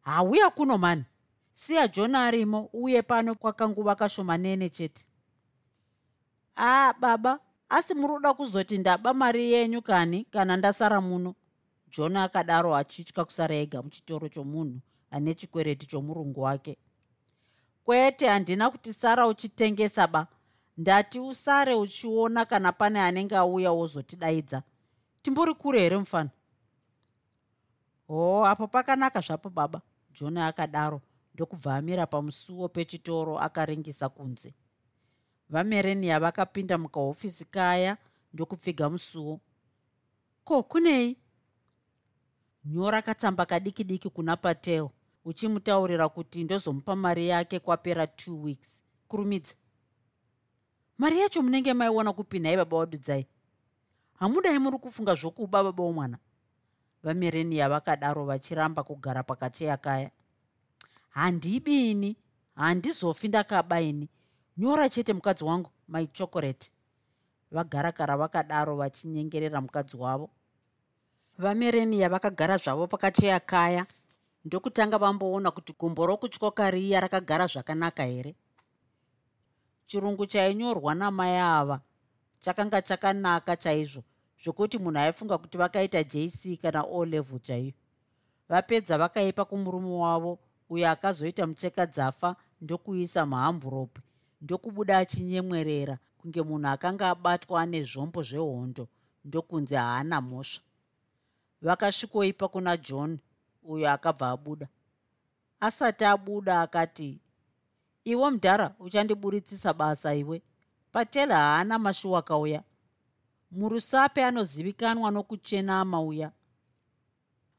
[0.02, 1.04] Hauya kuno mani.
[1.54, 5.06] Siya john arimo uye pano kwakanguva kashomanene chete.
[6.58, 11.36] Aa baba asi muri kuda kuzoti ndaba mari yenyu kani kana ndasara muno?
[11.92, 14.80] John akadaro achitya kusara ega muchitoro chomunhu
[15.12, 16.78] ane chikwereti chomurungu wake
[17.86, 20.28] kwete handina kuti sara uchitengesa ba.
[20.78, 24.64] Ndati usare uchiona kana pane anenge auya wozotidaidza
[25.22, 26.30] timbori kure here mufana?
[28.08, 29.82] Hoo apo pakanaka zvapo baba.
[30.14, 31.02] John akadaro.
[31.34, 34.54] Ndokubva amira pamusuwo pechitoro akaringisa kunze.
[35.50, 37.98] Vamerenia vakapinda mukahofisi kaya
[38.34, 39.40] ndokupfiga musuwo.
[40.44, 41.18] Ko kunei?
[42.66, 44.90] Nyora katsamba kadiki diki kuna patel
[45.26, 48.84] uchimutaurira kuti ndozomupa mari yake kwapera two weeks.
[49.08, 49.56] Kurumidza.
[50.98, 53.28] Mari yacho munenge maiona kupi nhai baba wadudzai
[54.20, 56.18] hamudai muri kufunga zvokuba baba womwana.
[57.04, 60.12] Vamerenia vakadaro vachiramba kugara pakacheya kaya
[61.10, 62.16] handibini
[62.56, 64.10] handizofi ndakaba ini.
[64.58, 66.72] Nyora chete mukadzi wangu my chokorate
[67.52, 70.30] vagarakara vakadaro vachinyengerera mukadzi wavo.
[71.38, 73.86] Vamerenia vakagara zvavo pakacheya kaya
[74.46, 78.36] ndokutanga vamboona kuti gumbo rokutyoka riya rakagara zvakanaka here?
[79.88, 81.82] Chirungu chainyorwa namai ava
[82.40, 84.04] chakanga chakanaka chaizvo
[84.44, 87.74] zvokuti munhu aifunga kuti vakaita jc kana o level chaiyo.
[88.50, 94.02] Vapedza vakaipa kumurume wavo uyo akazoita mucheka dzafa ndokuisa muhamburopi
[94.42, 98.88] ndokubuda achinyemwerera kunge munhu akanga abatwa ane zvombo zvehondo
[99.26, 100.64] ndokunzi haana mhosva.
[101.62, 103.20] Vakasvikoipa kuna john
[103.64, 104.68] uyo akabva abuda.
[105.60, 107.20] Asati abuda akati
[108.04, 110.42] iwe mudhara uchandiburitsisa basa iwe.
[110.92, 112.64] Patela haana mashuwa akauya
[113.52, 116.32] murusape anozivikanwa nokuchenama uya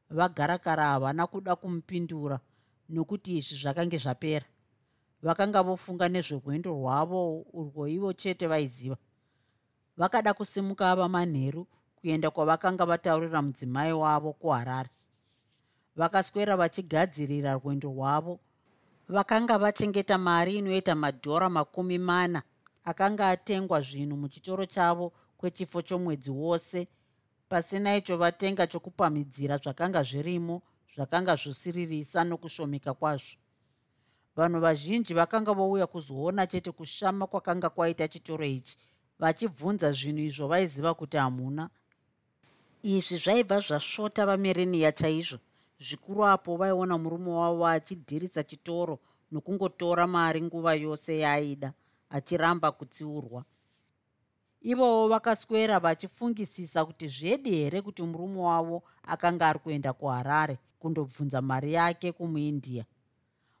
[0.09, 2.39] vagarakara havana kuda kumupindura
[2.89, 4.45] nokuti izvi zvakange zvapera.
[5.21, 8.97] Vakanga vofunga nezverwendo rwavo urwo ivo chete vaiziva.
[9.97, 14.89] Vakada kusimuka ava manheru kuenda kwavakanga vataurira mudzimai wavo kuharare
[15.95, 18.39] vakaswera vachigadzirira rwendo rwavo.
[19.09, 22.43] Vakanga vachengeta mari inoita madhora makumi mana
[22.85, 26.87] akanga atengwa zvinhu muchitoro chavo kwechifo chomwedzi wose.
[27.49, 30.61] Pasina icho vatenga chokupamidzira zvakanga zvirimo
[30.95, 33.37] zvakanga zvosiririsa nokushomeka kwazvo.
[34.35, 38.77] Vanhu vazhinji vakanga vouya kuzoona chete kushama kwakanga kwaita chitoro ichi
[39.19, 41.69] vachibvunza zvinhu izvo vaiziva kuti hamuna.
[42.83, 45.39] Izvi zvaibva zvasvota vamereniya chaizvo
[45.83, 48.99] zvikuru apo vaiona murume wavo achidhirisa chitoro
[49.31, 51.73] nokungotora mari nguva yose yaaida
[52.09, 53.43] achiramba kutsiurwa.
[54.61, 61.73] Ivowo vakaswera vachifungisisa kuti zvedi here kuti murume wavo akanga ari kuenda kuharare kundobvunza mari
[61.73, 62.85] yake kumuindia.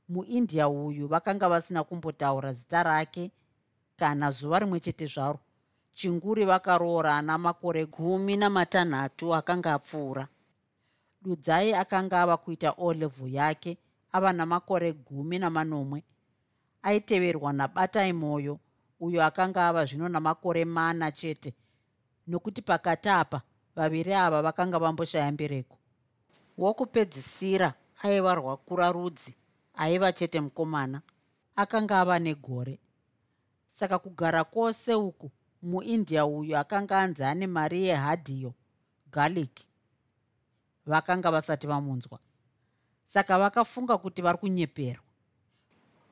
[0.09, 3.31] Muindia uyu vakanga vasina kumbotaura zita rake
[3.95, 5.39] kana zuva rimwe chete zvaro.
[5.93, 10.27] Chinguri vakaroora ana makore gumi namatanhatu akanga apfuura
[11.23, 13.77] dudzai akanga ava kuita olevu yake
[14.11, 16.03] ava namakore gumi namanomwe.
[16.83, 18.59] Aiteverwa nabatai mwoyo
[18.99, 21.53] uyo akanga ava zvino namakore mana chete.
[22.27, 23.41] Nokuti pakati apa
[23.75, 25.77] vaviri ava vakanga vamboshaya mbereko.
[26.57, 29.35] Wokupedzisira aiva rwakura rudzi
[29.73, 31.01] aiva chete mukomana.
[31.55, 32.79] Akanga ava negore.
[33.67, 35.31] Saka kugara kwose uku
[35.61, 38.53] muindia uyu akanga anzi ane mari yehadhiyo
[39.11, 39.72] garlic
[40.85, 42.19] vakanga vasati vamunzwa.
[43.03, 45.03] Saka vakafunga kuti vari kunyeperwa.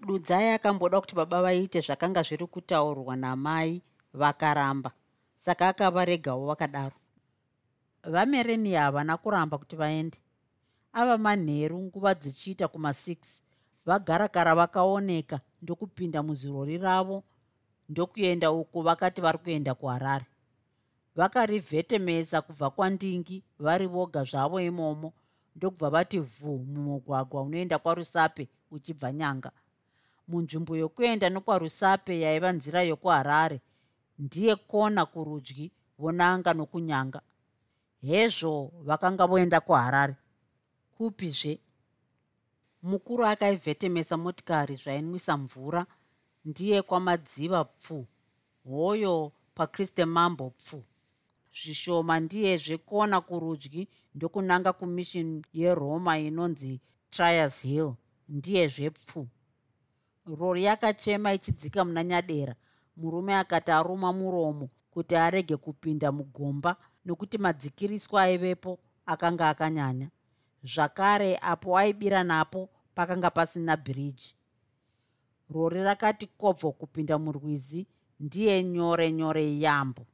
[0.07, 3.81] Dudzai akamboda kuti baba vaite zvakanga zviri kutaurwa namai
[4.13, 4.91] vakaramba.
[5.37, 6.95] Saka akavaregawo vakadaro.
[8.03, 10.17] Vamereni havana kuramba kuti vaende.
[10.93, 13.41] Ava manheru nguva dzichiita kuma6
[13.85, 17.23] vagarakara vakaoneka ndokupinda muzirori ravo
[17.89, 20.25] ndokuenda uko vakati vari kuenda kuharare
[21.15, 25.13] vakarivhetemesa kubva kwandingi vari voga zvavo imomo
[25.55, 29.51] ndokubva vati vhu mumugwagwa unoenda kwarusape uchibva nyanga.
[30.27, 33.61] Munzvimbo yokuenda nokwarusape yaiva nzira yokuharare
[34.19, 37.21] ndiye kona kurudyi vonanga nokunyanga.
[38.01, 40.15] Hezvo vakanga voenda kuharare.
[40.97, 41.59] Kupizve
[42.83, 45.85] mukuru akaivhetemesa motikari zvainwisa mvura
[46.45, 48.07] ndiye kwamadziva pfu
[48.69, 50.83] hoyo pakriste mambo pfu
[51.57, 57.93] zvishoma ndiyezvekona kurudyi ndokunanga kumishini yeroma inonzi trias hill.
[58.29, 59.27] Ndiyezvepfu
[60.25, 62.55] rori yakachema ichidzika muna nyadera.
[62.97, 70.09] Murume akati aruma muromo kuti arege kupinda mugomba nokuti madzikiriswa aivepo akanga akanyanya.
[70.63, 74.35] Zvakare apo aibira napo pakanga pasina bhiriji
[75.49, 77.87] rori rakati kobvo kupinda murwizi
[78.19, 80.05] ndiye nyore nyore yambo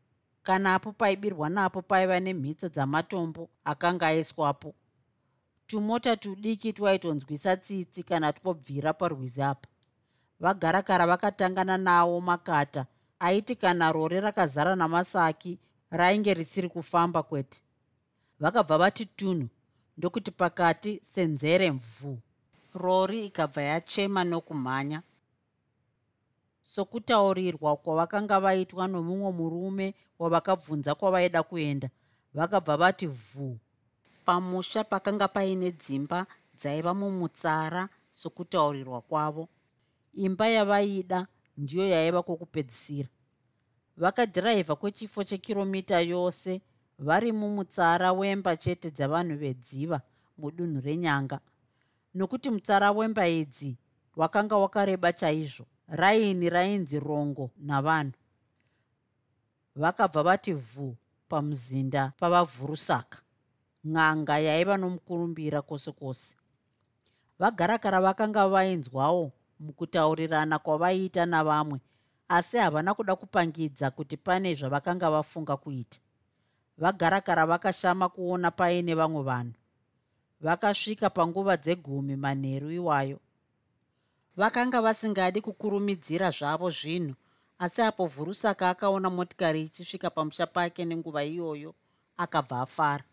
[0.47, 4.69] kana apo paibirwa napo paiva nemhitsa dzamatombo akanga aiswapo.
[5.67, 9.67] Tumota tudiki twaitonzwisa tsitsi kana twobvira parwizi apa.
[10.39, 12.85] Vagarakara vakatangana nawo makata
[13.19, 15.59] aiti kana rori rakazara namasaki
[15.91, 17.59] rainge risiri kufamba kwete.
[18.39, 19.47] Vakabva vati tunhu
[19.97, 22.17] ndokuti pakati senzere mvuu.
[22.73, 25.01] Rori ikabva yachema nokumhanya
[26.73, 29.87] sokutaurirwa kwavakanga vaitwa nomumwe murume
[30.19, 31.89] wavakabvunza kwavaida kuenda.
[32.33, 33.57] Vakabva vati vhuu
[34.25, 36.19] pamusha pakanga paine dzimba
[36.57, 39.47] dzaiva mumutsara sokutaurirwa kwavo.
[40.13, 41.27] Imba yavaida
[41.57, 43.09] ndiyo yaiva kwokupedzisira.
[43.97, 46.61] Vakadhiraivha kwechifo chekiromita yose
[46.99, 50.01] vari mumutsara wemba chete dzavanhu vedziva
[50.37, 51.39] mudunhu renyanga.
[52.13, 53.77] Nokuti mutsara wemba idzi
[54.15, 58.13] wakanga wakareba chaizvo raini rainzi rongo navanhu.
[59.75, 60.95] Vakabva vati vhu
[61.29, 63.17] pamuzinda pavavhurusaka
[63.83, 66.35] n'anga yaiva nomukurumbira kwose kwose.
[67.39, 71.79] Vagarakara vakanga vainzwawo mukutaurirana kwavaiita navamwe
[72.29, 75.99] asi havana kuda kupangidza kuti pane zvavakanga vafunga kuita.
[76.77, 79.53] Vagarakara vakashama kuona paine vamwe vanhu.
[80.41, 83.19] Vakasvika panguva dzegumi manheru iwayo
[84.37, 87.15] vakanga vasingadi kukurumidzira zvavo zvinhu
[87.59, 91.75] asi apo vhurusaka akaona motikari ichisvika pamusha pake nenguva iyoyo
[92.17, 93.03] akabva afara.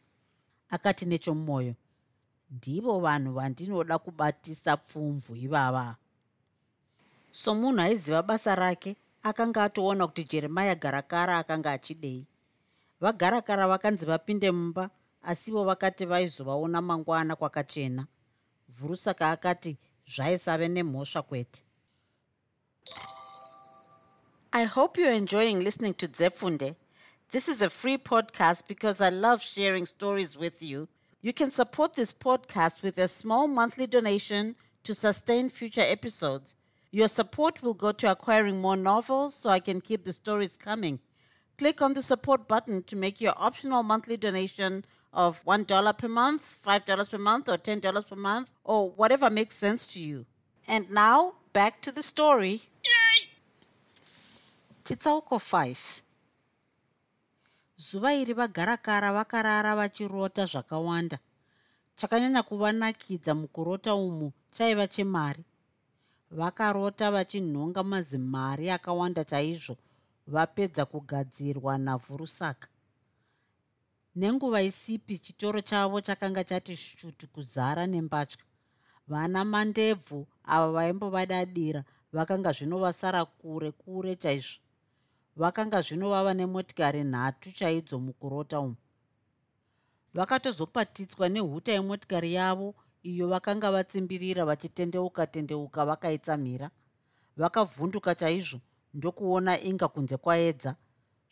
[0.71, 1.75] Akati nechomumwoyo
[2.51, 5.97] ndivo vanhu vandinoda kubatisa pfumvu ivava.
[7.33, 12.27] Somunhu aiziva basa rake akanga atoona kuti jeremaya garakara akanga achidei.
[13.01, 14.91] Vagarakara vakanzi vapinde mumba
[15.23, 18.07] asivo vakati vaizovaona mangwana kwakachena.
[18.69, 21.63] Vhurusaka akati zvaisave nemhosva kwete.
[24.53, 26.77] I hope you're enjoying listening to zefunde.
[27.31, 30.87] This is a free podcast because i love sharing stories with you.
[31.23, 36.55] You can support this podcast with a small monthly donation to sustain future episodes.
[36.93, 41.01] Your support will go to acquiring more novels so i can keep the stories coming.
[41.59, 44.85] Click on the support button to make your optional monthly donation
[45.15, 49.93] of $1 per month, $5 per month, or $10 per month, or whatever makes sense
[49.95, 50.27] to you.
[50.69, 52.63] And now, back to the story.
[54.85, 56.03] chitsauko 5
[57.79, 61.19] zuva iri vagarakara vakarara vachirota zvakawanda.
[61.97, 65.45] Chakanyanya kuvanakidza mukurota umu chaiva chemari.
[66.31, 69.77] Vakarota vachinhonga mazimari akawanda chaizvo
[70.27, 72.69] vapedza kugadzirwa navhurusaka
[74.15, 78.39] nenguva isipi chitoro chavo chakanga chati shutu kuzara nembatya.
[79.09, 84.61] Vana mandebvu ava vaimbovadadira vakanga zvino vasara kure kure chaizvo.
[85.37, 88.77] Vakanga zvino vava nemotikari nhatu chaidzo mukurota umu.
[90.15, 96.71] Vakatozopatidzwa nehuta yemotikari yavo iyo vakanga vatsimbirira vachitendeuka tendeuka vakaitsamhira.
[97.37, 98.61] Vakavhunduka chaizvo
[98.95, 100.77] ndokuona inga kunze kwaedza.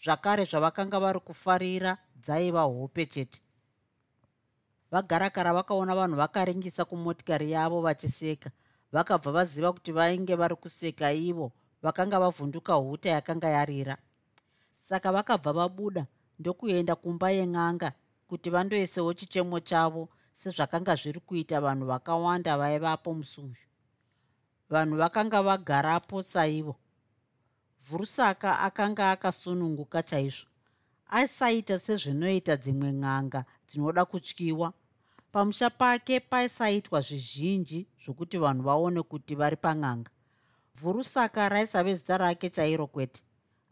[0.04, 3.40] Zvakare zvavakanga vari kufarira dzaiva hope chete.
[4.92, 8.50] Vagarakara vakaona vanhu vakaringisa kumotikari yavo vachiseka.
[8.92, 13.96] Vakabva vaziva kuti vainge vari kuseka ivo vakanga vavhunduka huta yakanga yarira.
[14.76, 16.06] Saka vakabva vabuda
[16.38, 17.92] ndokuenda kumba yen'anga
[18.28, 23.66] kuti vandoisewo chichemo chavo sezvakanga zviri kuita vanhu vakawanda vaivapo musi uyu
[24.70, 26.76] vanhu vakanga vagarapo saivo.
[27.86, 30.51] Vhurusaka akanga akasununguka chaizvo
[31.16, 34.72] aisaita sezvinoita dzimwe n'anga dzinoda kutyiwa.
[35.32, 40.10] Pamusha pake paisaitwa zvizhinji zvokuti vanhu vaone kuti vari pan'anga
[40.78, 43.20] vhurusaka raisave zita rake chairo kwete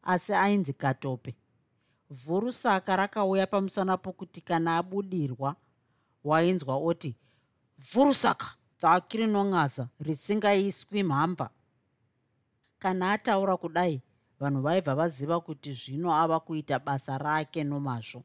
[0.02, 1.36] asi ainzi katope.
[2.10, 5.56] Vhurusaka rakauya pamusana pokuti kana abudirwa
[6.24, 7.16] wainzwa oti
[7.78, 8.46] vhurusaka
[8.78, 11.50] dzaki rinon'aza risingaiswi mhamba.
[12.78, 14.02] Kana ataura kudai
[14.40, 18.24] vanhu vaibva vaziva kuti zvino ava kuita basa rake nomazvo.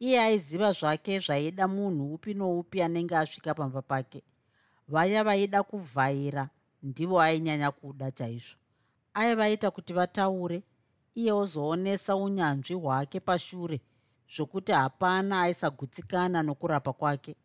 [0.00, 4.22] Iye aiziva zvake zvaida munhu upi noupi anenge asvika pamba pake.
[4.88, 6.48] Vaya vaida kuvhaira
[6.82, 8.58] ndivo ainyanya kuda chaizvo.
[9.14, 10.62] Aivaita kuti vataure
[11.14, 13.80] iye ozoonesa unyanzvi hwake pashure
[14.36, 17.36] zvokuti hapana aisagutsikana nokurapa kwake.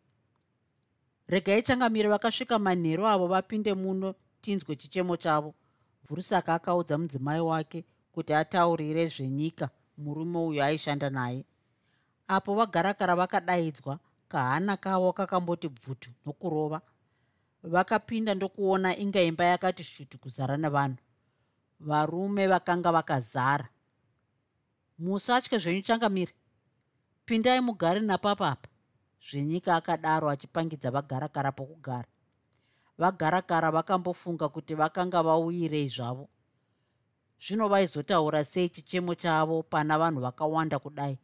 [1.26, 5.54] Regai changamiro vakasvika manheru avo vapinde muno tinzwe chichemo chavo
[6.04, 11.44] vhurusaka akaudza mudzimai wake kuti ataurire zvenyika murume uyo aishanda naye.
[12.28, 16.80] Apo vagarakara vakadaidzwa kahana kavo kakamboti bvutu nokurova.
[17.62, 20.96] Vakapinda ndokuona inga imba yakati shutu kuzara nevanhu.
[21.80, 23.68] Varume vakanga vakazara.
[24.98, 26.34] Musatye zvenyu changamiri
[27.26, 28.68] pindai mugari napapapa.
[29.30, 32.08] Zvenyika akadaro achipangidza vagarakara pokugara
[33.00, 36.28] vagarakara vakambofunga kuti vakanga vauyirei zvavo.
[37.40, 41.18] Zvino vaizotaura sei chichemo chavo pana vanhu vakawanda kudai?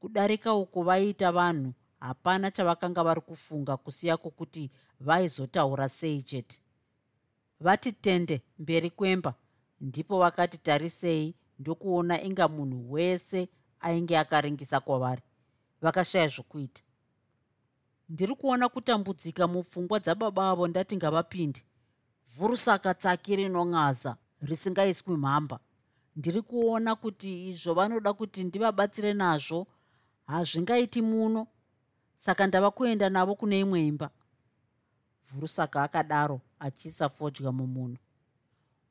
[0.00, 4.70] Kudarika uku vaiita vanhu hapana chavakanga vari kufunga kusiya kwokuti
[5.00, 6.60] vaizotaura sei chete.
[7.60, 9.34] Vati tende mberi kwemba
[9.80, 13.48] ndipo vakati tarisei ndokuona inga munhu wese
[13.80, 15.22] ainge akaringisa kwavari
[15.82, 16.82] vakashaya zvokuita
[18.10, 21.62] ndiri kuona kutambudzika mupfungwa dzababa avo ndati ngavapinde.
[22.34, 25.58] Vhurusaka tsaki rinon'aza risingaiswi mhamba.
[26.16, 29.66] Ndiri kuona kuti izvo vanoda kuti ndivabatsire nazvo
[30.26, 31.46] hazvingaiti muno.
[32.16, 34.10] Saka ndava kuenda navo kune imwe imba.
[35.28, 37.98] Vhurusaka akadaro achiisa fodya mumunhu.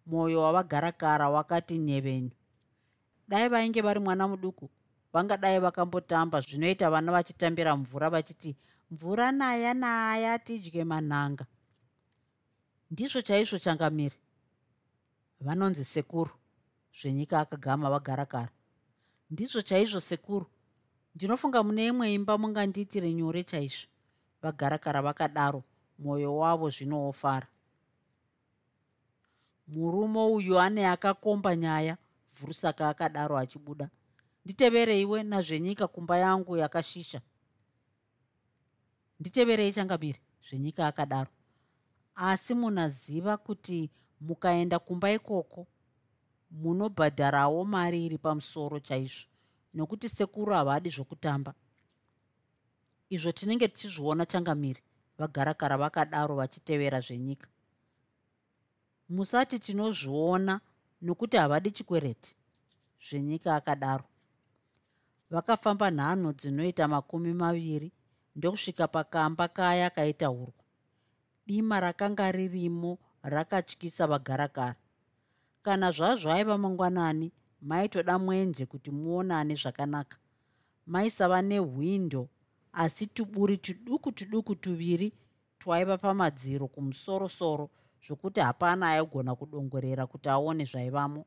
[0.05, 2.31] Mwoyo wavagarakara wakati nyevenyu.
[3.27, 4.69] Dai vainge vari mwana muduku
[5.13, 8.55] vangadai vakambotamba zvinoita vana vachitambira mvura vachiti
[8.91, 11.45] mvura naya naya tidye manhanga
[12.91, 14.17] ndizvo chaizvo changamiri
[15.45, 16.31] vanonzi sekuru
[16.99, 18.51] zvenyika akagama vagarakara
[19.29, 20.45] ndizvo chaizvo sekuru.
[21.15, 23.87] Ndinofunga mune imwe imba mungandiitire nyore chaizvo.
[24.41, 25.63] Vagarakara vakadaro
[25.99, 27.47] mwoyo wavo zvinoofara
[29.67, 31.97] murume uyu ane akakomba nyaya
[32.35, 33.89] vhurusaka akadaro achibuda.
[34.45, 37.21] Nditevereiwe nazvenyika kumba yangu yakashisha
[39.19, 41.31] nditeverei changabiri zvenyika akadaro
[42.15, 43.89] asi munaziva kuti
[44.21, 45.67] mukaenda kumba ikoko
[46.51, 49.29] munobhadharawo mari iri pamusoro chaizvo
[49.73, 51.53] nokuti sekuru havadi zvokutamba.
[53.09, 54.81] Izvo tinenge tichizviona changamiri
[55.17, 57.47] vagarakara vakadaro vachitevera zvenyika.
[59.09, 60.61] Musati tinozviona
[61.01, 62.35] nokuti havadi chikwereti
[63.05, 64.05] zvenyika akadaro
[65.29, 67.91] vakafamba nhanho dzinoita makumi maviri
[68.39, 70.63] ndokusvika pakamba kaya kaita urwa
[71.47, 74.75] dima rakanga ririmo rakatyisa vagarakara.
[75.61, 77.31] Kana zvazvo aiva mangwanani
[77.61, 80.17] maitoda mwenje kuti muonane zvakanaka.
[80.87, 82.29] Maisava nehwindo
[82.73, 85.13] asi tuburi tuduku tuduku tuviri
[85.59, 87.69] twaiva pamadziro kumusorosoro
[88.05, 91.25] zvokuti hapana aigona kudongorera kuti aone zvaivamo.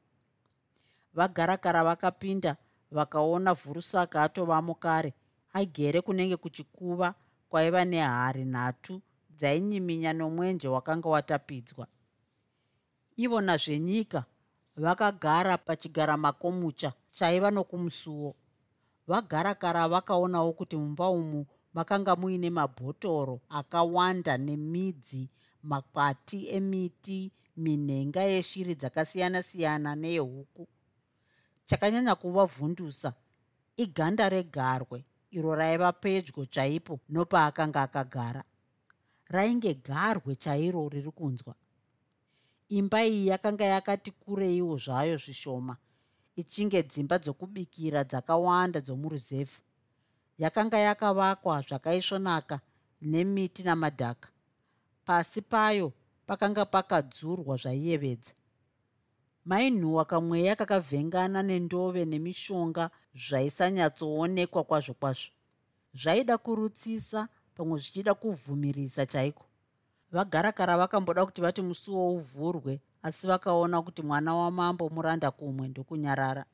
[1.14, 2.56] Vagarakara vakapinda
[2.90, 5.14] vakaona vhurusaka atovamo kare
[5.52, 7.14] agere kunenge kuchikuva
[7.48, 9.02] kwaiva nehari nhatu
[9.36, 11.86] dzainyiminya nomwenje wakanga watapidzwa.
[13.16, 14.24] Ivo nazvenyika
[14.76, 18.34] vakagara pachigara makomucha chaiva nokumusuwo.
[19.06, 25.28] Vagarakara vakaonawo kuti mumba umu makanga muine mabhotoro akawanda nemidzi
[25.62, 30.68] makwati emiti minhenga yeshiri dzakasiyana-siyana neyehuku.
[31.64, 33.12] Chakanyanya kuvavhundusa
[33.76, 35.04] iganda regarwe
[35.36, 38.42] iro raiva pedyo chaipo nopaakanga akagara.
[39.34, 41.54] Rainge garwe chairo riri kunzwa.
[42.68, 45.76] Imba iyi yakanga yakati kureiwo zvayo zvishoma
[46.36, 49.60] ichinge dzimba dzokubikira dzakawanda dzomuruzevhu
[50.38, 52.60] yakanga yakavakwa zvakaisvonaka
[53.02, 54.28] nemiti namadhaka.
[55.04, 55.92] Pasi payo
[56.26, 58.32] pakanga pakadzurwa zvaiyevedza
[59.44, 65.30] mainhuhwa kamweya kakavhengana nendove nemishonga zvaisanyatsoonekwa kwazvo kwazvo.
[65.94, 69.44] Zvaida kurutsisa pamwe zvichida kuvhumirisa chaiko.
[70.12, 76.44] Vagarakara vakamboda kuti vati musuwo uvhurwe asi vakaona kuti mwana wamambo muranda kumwe ndokunyarara.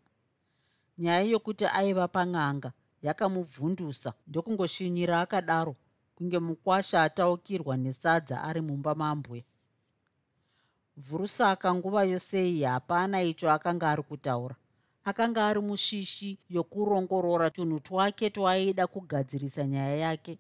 [0.99, 2.73] Nyaya yokuti aiva pang'anga
[3.03, 5.77] yakamubvundusa ndokungoshinyira akadaro
[6.15, 9.45] kunge mukwasha ataukirwa nesadza ari mumba mambwe
[10.99, 14.57] vhurusaka nguva yosei hapana icho akanga ari kutaura.
[15.05, 20.39] Akanga ari mushishi yokurongorora tunhu twake twaaida kugadzirisa nyaya yake.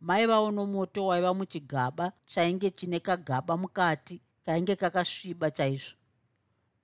[0.00, 5.96] Maivawo nomoto waiva muchigaba chainge chine kagaba mukati kainge kakasviba chaizvo.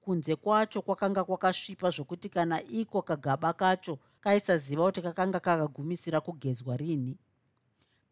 [0.01, 7.19] Kunze kwacho kwakanga kwakasvipa zvokuti kana iko kagaba kacho kaisaziva kuti kakanga kakagumisira kugezwa rini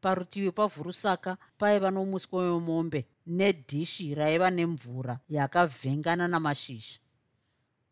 [0.02, 6.98] parutivi pavhurusaka paiva nomuswe wemombe nedhishi raiva nemvura yakavhengana namashizha.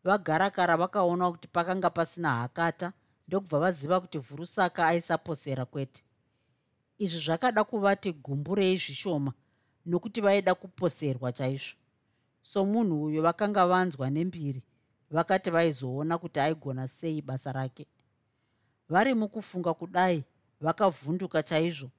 [0.03, 2.93] Vagarakara vakaona kuti pakanga pasina hakata
[3.27, 6.03] ndokubva vaziva kuti vhurusaka aisaposera kwete.
[6.97, 9.33] Izvi zvakada kuvati gumburei zvishoma
[9.85, 11.75] nokuti vaida kuposerwa chaizvo.
[12.43, 14.63] Somunhu uyo vakanga vanzwa nembiri
[15.11, 17.87] vakati vaizoona kuti aigona sei basa rake.
[18.89, 20.23] Vari mukufunga kudai
[20.61, 21.89] vakavhunduka chaizvo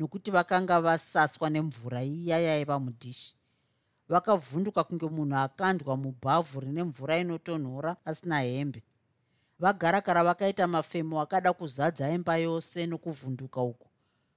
[0.00, 3.36] nokuti vakanga vasaswa nemvura iya yaiva mudhishi
[4.08, 8.82] vakavhunduka kunge munhu akandwa mubhavhu rine mvura inotonhora asina hembe.
[9.58, 13.88] Vagarakara vakaita mafemo akada kuzadza imba yose nokuvhunduka uku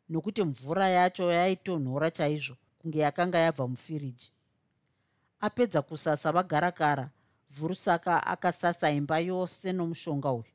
[0.10, 4.32] nokuti mvura yacho yaitonhora chaizvo kunge yakanga yabva mufiriji.
[5.40, 7.10] Apedza kusasa vagarakara
[7.50, 10.54] vhurusaka akasasa imba yose nomushonga uyu.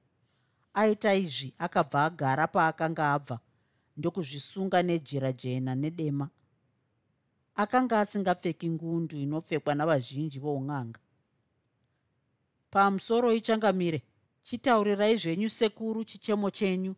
[0.74, 3.40] Aita izvi akabva agara paakanga abva
[3.98, 6.28] ndokuzvisunga nejira jena nedema.
[7.54, 11.00] Akanga asingapfeki ngundu inopfekwa navazhinji voun'anga
[12.70, 14.02] pamusoro ichangamire
[14.42, 16.94] chitaurirai zvenyu sekuru chichemo chenyu.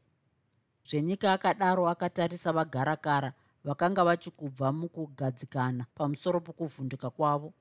[0.88, 3.32] Zvenyika akadaro akatarisa vagarakara
[3.64, 7.52] vakanga vachikubva mukugadzikana pamusoro pokuvhunduka kwavo.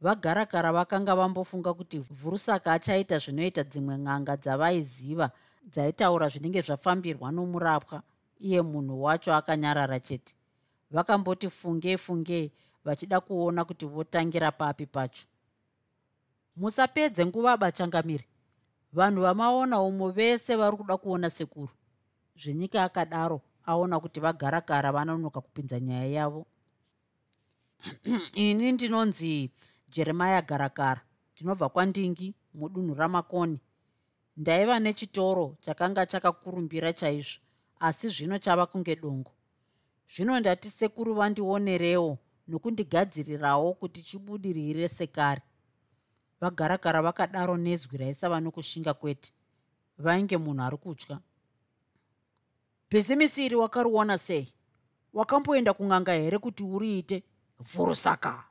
[0.00, 5.30] Vagarakara vakanga vambofunga kuti vhurusaka achaita zvinoita dzimwe n'anga dzavaiziva
[5.64, 8.02] dzaitaura zvinenge zvafambirwa nomurapwa
[8.40, 10.34] iye munhu wacho akanyarara chete.
[10.90, 12.52] Vakamboti funge funge
[12.84, 15.26] vachida kuona kuti votangira papi pacho.
[16.56, 18.24] Musapedze nguva bachangamiri.
[18.92, 21.72] Vanhu vamaona umo vese vari kuda kuona sekuru.
[22.36, 26.46] Zvenyika akadaro aona kuti vagarakara vanonoka kupinza nyaya yavo.
[28.34, 29.50] Ini ndinonzi
[29.88, 31.00] jeremaya garakara.
[31.34, 33.60] Ndinobva kwandingi mudunhu ramakoni.
[34.36, 37.40] Ndaiva nechitoro chakanga chakakurumbira chaizvo
[37.80, 39.32] asi zvino chava kunge dongo
[40.08, 42.18] zvino ndati sekuru vandionerewo
[42.48, 45.42] nokundigadzirirawo kuti chibudirire sekare.
[46.40, 49.32] Vagarakara vakadaro nezwi raisava nokushinga kwete.
[49.98, 51.18] Vainge munhu ari kutya.
[52.90, 54.52] Bhizimisi iri wakariona sei?
[55.12, 57.22] Wakamboenda kunganga here kuti uriite?
[57.60, 58.44] Vhurusaka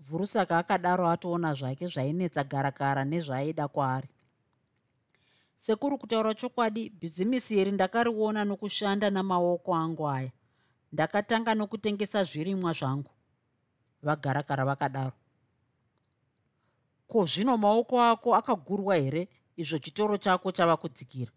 [0.00, 4.08] vhurusaka akadaro atoona zvake zvainetsa garakara nezvaaida kwaari
[5.56, 10.30] sekuru kutaura chokwadi bhizimisi iri ndakariona nokushanda namaoko angu aya.
[10.92, 13.10] Ndakatanga nokutengesa zvirimwa zvangu.
[14.02, 15.12] Vagarakara vakadaro.
[17.06, 19.28] Ko zvino maoko ako akagurwa here?
[19.56, 21.32] Izvo chitoro chako chava kudzikira.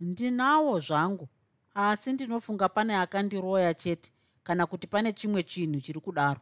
[0.00, 1.28] Ndinawo zvangu
[1.74, 4.10] asi ndinofunga pane akandiroya chete
[4.42, 6.40] kana kuti pane chimwe chinhu chiri kudaro.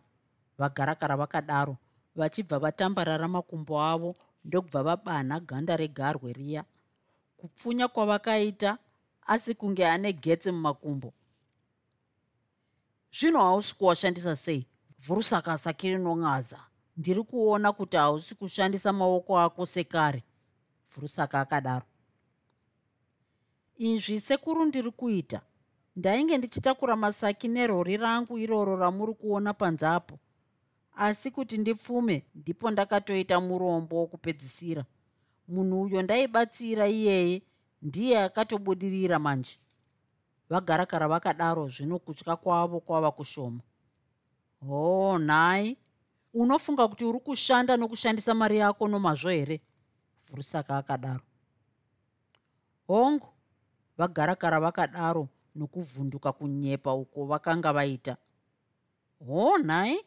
[0.59, 1.77] Vagarakara vakadaro
[2.17, 6.65] vachibva vatambarara makumbo avo ndokubva vabanha ganda regarwe riya.
[7.37, 8.79] Kupfunya kwavakaita
[9.27, 11.13] asi kunge ane getse mumakumbo.
[13.13, 14.67] Zvino hausi kuwashandisa sei?
[14.99, 16.61] Vhurusaka sakirinon'aza
[16.97, 20.25] ndiri kuona kuti hausi kushandisa maoko ako sekare.
[20.91, 21.87] Vhurusaka akadaro.
[23.77, 25.41] Izvi sekuru ndiri kuita?
[25.97, 30.19] Ndainge ndichitakura masaki nerori rangu iroro ramuri kuona panzapo
[30.99, 34.85] asi kuti ndipfume ndipo ndakatoita murombo wokupedzisira.
[35.49, 37.43] Munhu uyo ndaibatsira iyeye
[37.83, 39.59] ndiye akatobudirira manje.
[40.51, 43.61] Vagarakara vakadaro zvino kutya kwavo kwava kushoma.
[44.67, 45.77] Hoo oh, nhai
[46.35, 49.61] unofunga kuti uri kushanda nokushandisa mari yako nomazvo here?
[50.27, 51.23] Vhurusaka akadaro.
[52.87, 53.29] Hongu
[53.99, 58.17] vagarakara vakadaro nokuvhunduka kunyepa uko vakanga vaita.
[59.27, 60.01] Hoo nhai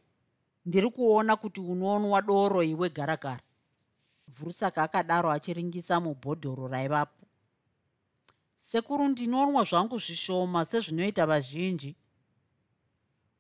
[0.66, 3.42] ndiri kuona kuti unonwa doro iwe garakara
[4.28, 7.26] vhurusaka akadaro achiringisa mubhodhoro raivapo.
[8.58, 11.96] Sekuru ndinonwa zvangu zvishoma sezvinoita vazhinji.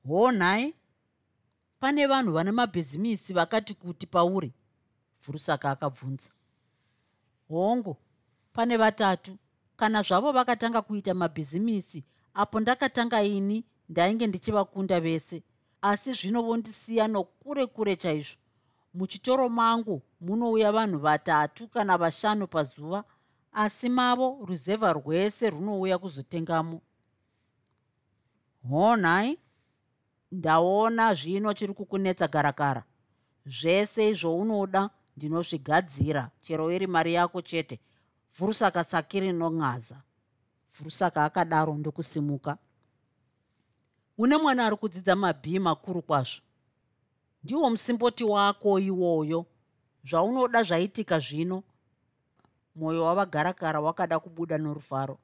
[0.08, 0.74] Hoo nhai.
[1.80, 4.54] Pane vanhu vane mabhizimisi vakati kuti pauri
[5.24, 6.30] vhurusaka akabvunza.
[7.50, 7.98] Hongu
[8.54, 9.38] pane vatatu.
[9.76, 15.44] Kana zvavo vakatanga kuita mabhizimisi apo ndakatanga ini ndainge ndichivakunda vese
[15.82, 18.38] asi zvino vondisiya nokure kure chaizvo.
[18.94, 23.04] Muchitoro mangu munouya vanhu vatatu kana vashanu pazuva
[23.52, 26.82] asi mavo ruzevha rwese runouya kuzotengamo.
[28.70, 29.40] Honhai
[30.32, 32.84] ndaona zvino chiri kukunetsa garakara
[33.46, 37.80] zvese izvounoda ndinozvigadzira chero iri mari yako chete.
[38.38, 40.04] Vhurusaka sakiri non'aza
[40.74, 42.58] vhurusaka akadaro ndokusimuka
[44.24, 46.42] une mwana ari kudzidza mabhii makuru kwazvo.
[47.44, 49.46] Ndiwo musimboti wako iwoyo.
[50.04, 51.64] Zvaunoda zvaitika zvino.
[52.76, 55.18] Mwoyo wavagarakara wakada kubuda norufaro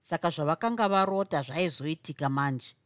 [0.00, 2.76] saka zvavakanga varota zvaizoitika manje.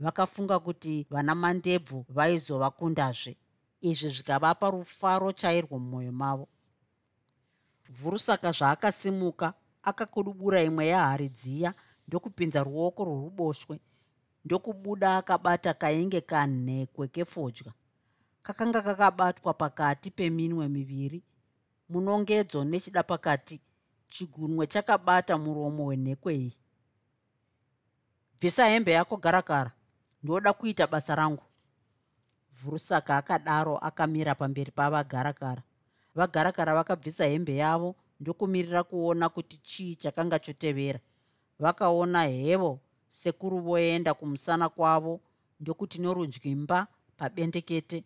[0.00, 3.36] Vakafunga kuti vana mandebvu vaizovakundazve.
[3.80, 6.48] Izvi zvikavapa rufaro chairwo mumwoyo mavo.
[7.90, 9.52] Vhurusaka zvaakasimuka
[9.82, 11.74] akakudubura imwe yahari dziya
[12.08, 13.80] ndokupinza ruoko rworuboshwe
[14.44, 17.72] ndokubuda akabata kainge kanhekwe kefodya.
[18.42, 21.22] Kakanga kakabatwa pakati peminwe miviri
[21.88, 23.60] munongedzo nechida pakati
[24.08, 26.54] chigunwe chakabata muromo wenhekwe iyi.
[28.38, 29.72] Bvisa hembe yako garakara
[30.22, 31.44] ndoda kuita basa rangu.
[32.52, 35.62] Vhurusaka akadaro akamira pamberi pavagarakara.
[36.14, 41.00] Vagarakara vakabvisa hembe yavo ndokumirira kuona kuti chii chakanga chotevera.
[41.58, 42.80] Vakaona hevo
[43.10, 45.20] sekuru voenda kumusana kwavo
[45.60, 46.86] ndokuti norunzvimba
[47.16, 48.04] pabendekete.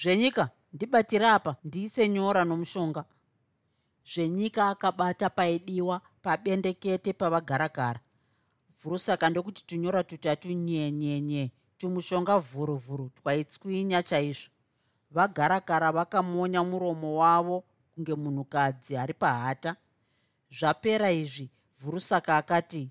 [0.00, 3.04] Zvenyika ndibatire apa ndiise nyora nomushonga.
[4.12, 8.00] Zvenyika akabata paidiwa pabendekete pavagarakara.
[8.82, 14.50] Vhurusaka ndokuti tunyora tutatu nyenyenye tumushonga vhuruvhuru twaitswinya chaizvo.
[15.10, 19.76] Vagarakara vakamonya muromo wavo kunge munhukadzi ari pahata.
[20.50, 22.90] Zvapera izvi vhurusaka akati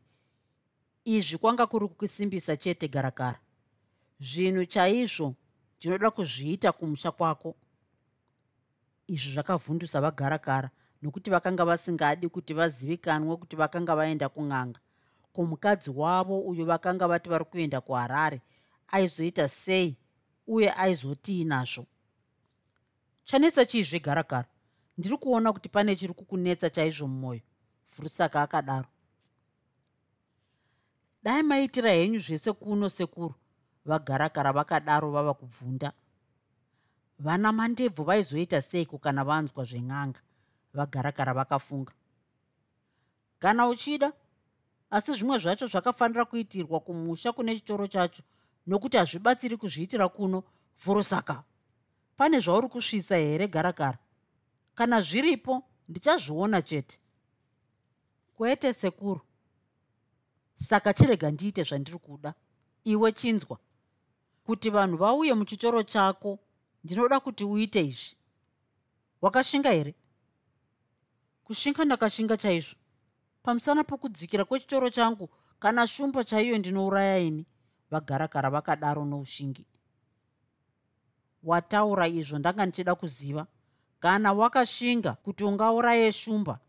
[1.07, 3.39] izvi kwanga kuri kukusimbisa chete garakara.
[4.19, 5.35] Zvinhu chaizvo
[5.77, 7.55] ndinoda kuzviita kumusha kwako.
[9.07, 10.69] Izvi zvakavhundusa vagarakara
[11.01, 14.79] nokuti vakanga vasingadi kuti vazivikanwe kuti vakanga vaenda kun'anga.
[15.33, 18.41] Kumukadzi wavo uyo vakanga vati vari kuenda kuharare
[18.87, 19.97] aizoita sei
[20.47, 21.85] uye aizotii nazvo
[23.23, 24.47] chanetsa chii zvegarakara
[24.97, 27.41] ndiri kuona kuti pane chiri kukunetsa chaizvo mumwoyo.
[27.85, 28.87] Furusaka akadaro
[31.27, 33.35] dai maitira henyu zvese kuno sekuru.
[33.85, 35.91] Vagarakara vakadaro vava kubvunda.
[37.19, 40.19] Vana mandebvu vaizoita seiko kana vanzwa zven'anga
[40.73, 41.93] vagarakara vakafunga.
[43.39, 44.13] Kana uchida
[44.89, 48.23] asi zvimwe zvacho zvakafanira kuitirwa kumusha kune chitoro chacho
[48.67, 50.43] nokuti hazvibatsiri kuzviitira kuno
[50.75, 51.43] furusaka
[52.15, 53.97] pane zvauri kusvisa here garakara?
[54.75, 56.99] Kana zviripo ndichazviona chete.
[58.37, 59.26] Kwete sekuru
[60.57, 62.33] saka chirega ndiite zvandiri kuda
[62.83, 63.57] iwe chinzwa
[64.43, 66.39] kuti vanhu vauye muchitoro chako
[66.83, 68.15] ndinoda kuti uite izvi.
[69.21, 69.95] Wakashinga here?
[71.43, 72.75] Kushinga ndakashinga chaizvo.
[73.43, 75.29] Pamusana pokudzikira kwechitoro changu
[75.59, 77.45] kana shumba chaiyo ndinouraya ini
[77.91, 79.65] vagarakara vakadaro noushingi.
[81.43, 83.47] Wataura izvo ndanga ndichida kuziva.
[83.99, 86.59] Kana wakashinga kuti ungauraye shumba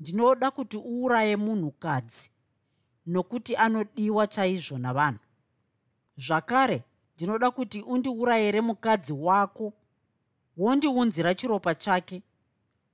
[0.00, 2.30] ndinoda kuti uuraye munhukadzi
[3.10, 5.18] nokuti anodiwa chaizvo navanhu.
[6.16, 6.84] Zvakare
[7.16, 9.72] ndinoda kuti undiurayire mukadzi wako
[10.56, 12.22] wondiunzira chiropa chake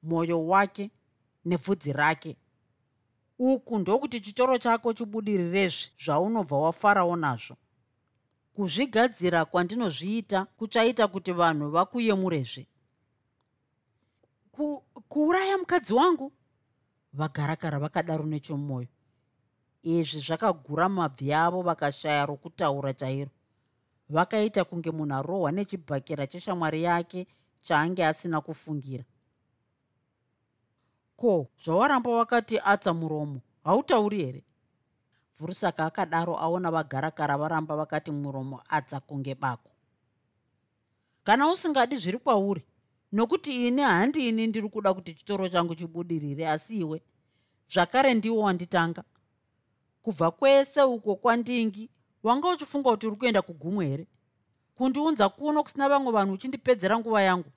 [0.03, 0.91] mwoyo wake
[1.45, 2.37] nebvudzi rake.
[3.39, 7.57] Uku ndokuti chitoro chako chibudirirezve zvaunobva wafarawo nazvo.
[8.55, 12.67] Kuzvigadzira kwandinozviita kuchaita kuti vanhu vakuyemurezve
[15.09, 16.33] kuuraya mukadzi wangu?
[17.13, 18.89] Vagarakara vakadaro nechomwoyo
[19.87, 23.31] izvi zvakagura mabvi avo vakashaya rokutaura chairo.
[24.09, 27.27] Vakaita kunge munhu arohwa nechibhakera cheshamwari yake
[27.63, 29.05] chaange asina kufungira.
[31.17, 33.41] Ko zvawaramba wakati atsa muromo?
[33.65, 34.43] Hautauri here?
[35.39, 39.71] Vhurusaka akadaro aona vagarakara varamba vakati muromo atsa kunge bako.
[41.25, 42.67] Kana usingadi zviri kwauri
[43.13, 47.03] nokuti ini handiini ndiri kuda kuti chitoro changu chibudirire asi iwe
[47.69, 49.05] zvakare ndiwo wanditanga
[50.07, 51.91] kubva kwese uko kwandingi
[52.23, 54.07] wanga uchifunga kuti uri kuenda kugumwe here?
[54.75, 57.51] Kundiunza kuno kusina vamwe vanhu uchindipedzera nguva yangu.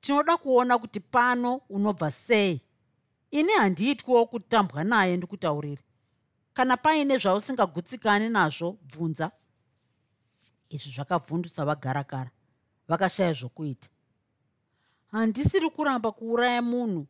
[0.00, 2.60] Tinoda kuona kuti pano unobva sei.
[3.30, 5.82] Ini handiitwiwo kutambwa naye ndikutauriri
[6.52, 9.30] kana paine zvausingagutsikani nazvo bvunza.
[10.68, 12.30] Izvi zvakabvundusa vagarakara
[12.88, 13.88] vakashaya zvokuita.
[15.06, 17.06] Handisiri kuramba kuuraya munhu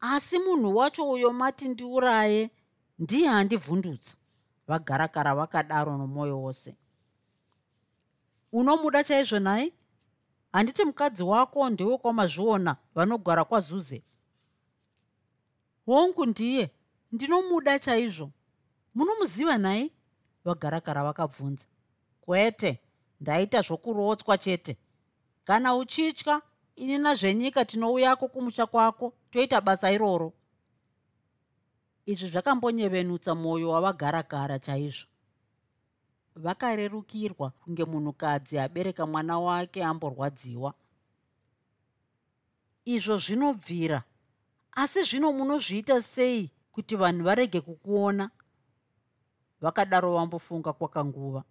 [0.00, 2.50] asi munhu wacho uyo mati ndiuraye
[2.98, 4.16] ndiye handivhundutsa
[4.68, 6.76] vagarakara vakadaro nomwoyo wose.
[8.52, 9.72] Unomuda chaizvo nai?
[10.52, 14.02] Handiti mukadzi wako ndewekwamazviona vanogara kwazuze.
[15.86, 16.70] Hongu ndiye
[17.12, 18.30] ndinomuda chaizvo.
[18.94, 19.92] Munomuziva nai?
[20.44, 21.66] Vagarakara vakabvunza
[22.20, 22.80] kwete
[23.20, 24.76] ndaita zvokurotswa chete.
[25.44, 26.42] Kana uchitya
[26.76, 30.32] ini nazvenyika tinouyako kumusha kwako toita basa iroro
[32.06, 35.08] izvi zvakambonyevenutsa mwoyo wavagarakara chaizvo.
[36.36, 40.74] Vakarerukirwa kunge munhukadzi abereka mwana wake amborwadziwa.
[42.84, 44.02] Izvo zvinobvira
[44.72, 48.30] asi zvino munozviita sei kuti vanhu varege kukuona?
[49.60, 51.44] Vakadaro vambofunga kwakanguva.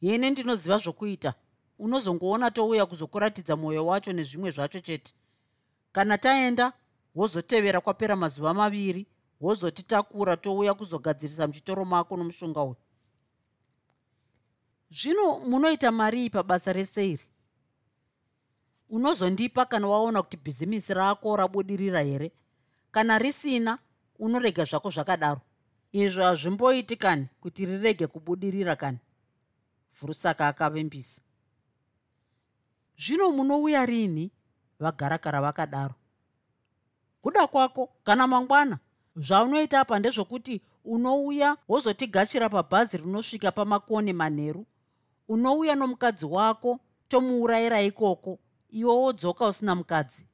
[0.00, 1.34] Yene ndinoziva zvokuita.
[1.78, 5.14] Unozongoona touya kuzokuratidza mwoyo wacho nezvimwe zvacho chete.
[5.92, 6.72] Kana taenda
[7.18, 9.06] wozotevera kwapera mazuva maviri
[9.40, 12.76] wozotitakura touya kuzogadzirisa muchitoro mako nomushonga uyu.
[14.90, 17.24] Zvino munoita marii pabasa reseiri
[18.88, 22.32] unozondipa kana waona kuti bhizimisi rako rabudirira here?
[22.90, 23.78] Kana risina
[24.18, 25.40] unorega zvako zvakadaro.
[25.92, 28.98] Izvo hazvimboiti kani kuti rirege kubudirira kani?
[30.00, 31.22] Vhurusaka akavimbisa
[32.98, 34.30] zvino munouya rini
[34.78, 35.94] vagarakara vakadaro
[37.22, 37.90] kuda kwako.
[38.04, 38.78] Kana mangwana
[39.16, 44.66] zvaunoita apa ndezvokuti unouya wozotigashira pabhazi rinosvika pamakoni manheru
[45.28, 48.38] unouya nomukadzi wako tomuurayira ikoko
[48.70, 50.26] iwe wodzoka usina mukadzi.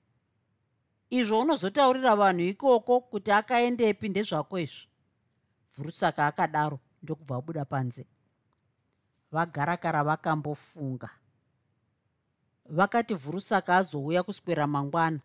[1.10, 4.88] Izvo unozotaurira vanhu ikoko kuti akaendepi ndezvako izvi.
[5.76, 8.06] Vhurusaka akadaro ndokubva abuda panze.
[9.32, 11.10] Vagarakara vakambofunga.
[12.66, 15.20] Vakati vhurusaka azouya kuswera mangwana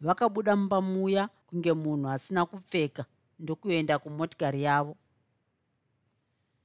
[0.00, 3.04] vakabuda mumba muya kunge munhu asina kupfeka
[3.38, 4.96] ndokuenda kumotikari yavo.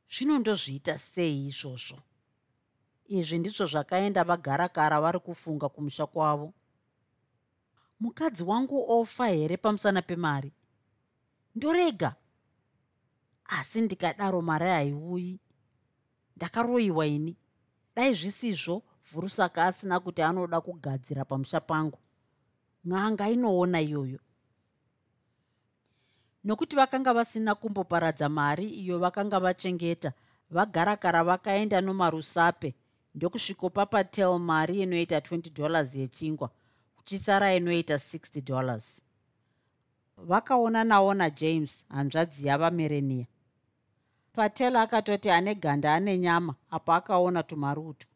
[0.10, 1.98] Zvino ndozviita sei izvozvo?
[3.08, 6.54] Izvi ndizvo zvakaenda vagarakara vari kufunga kumusha kwavo.
[8.00, 10.52] Mukadzi wangu ofa here pamusana pemari?
[11.56, 12.16] Ndorega.
[13.46, 15.40] Asi ndikadaro mari haiuyi.
[16.36, 17.38] Ndakaroyiwa ini.
[17.96, 22.00] Dai zvisizvo vhurusaka asina kuti anoda kugadzira pamusha pangu
[22.86, 24.20] n'anga inoona iyoyo.
[26.44, 30.14] Nokuti vakanga vasina kumboparadza mari iyo vakanga vachengeta
[30.50, 32.76] vagarakara vakaenda nomarusape
[33.16, 36.50] ndokusvikopa patel mari inoita 20 dollars yechingwa
[36.96, 39.02] kuchisara inoita 60 dollars.
[40.18, 43.26] Vakaona nawo najames hanzvadzi yavamerenia
[44.34, 48.08] patel akatoti ane ganda ane nyama apo akaona tumarutu.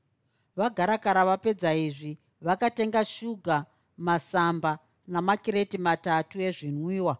[0.56, 3.66] Vagarakara vapedza izvi vakatenga shuga
[4.00, 7.18] masamba namakireti matatu ezvinwiwa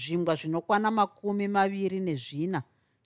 [0.00, 2.60] zvingwa zvinokwana makumi maviri nezvina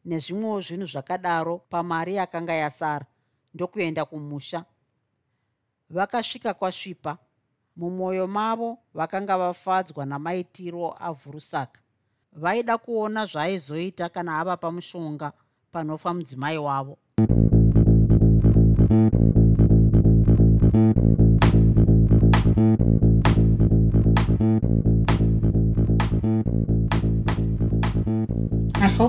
[0.09, 3.07] nezvimwewo zvinhu zvakadaro pamari yakanga yasara
[3.55, 4.65] ndokuenda kumusha.
[5.91, 7.19] Vakasvika kwasvipa
[7.77, 11.81] mumwoyo mavo vakanga vafadzwa namaitiro avhurusaka.
[12.33, 15.33] Vaida kuona zvaaizoita kana ava pamushonga
[15.73, 16.99] panofa mudzimai wavo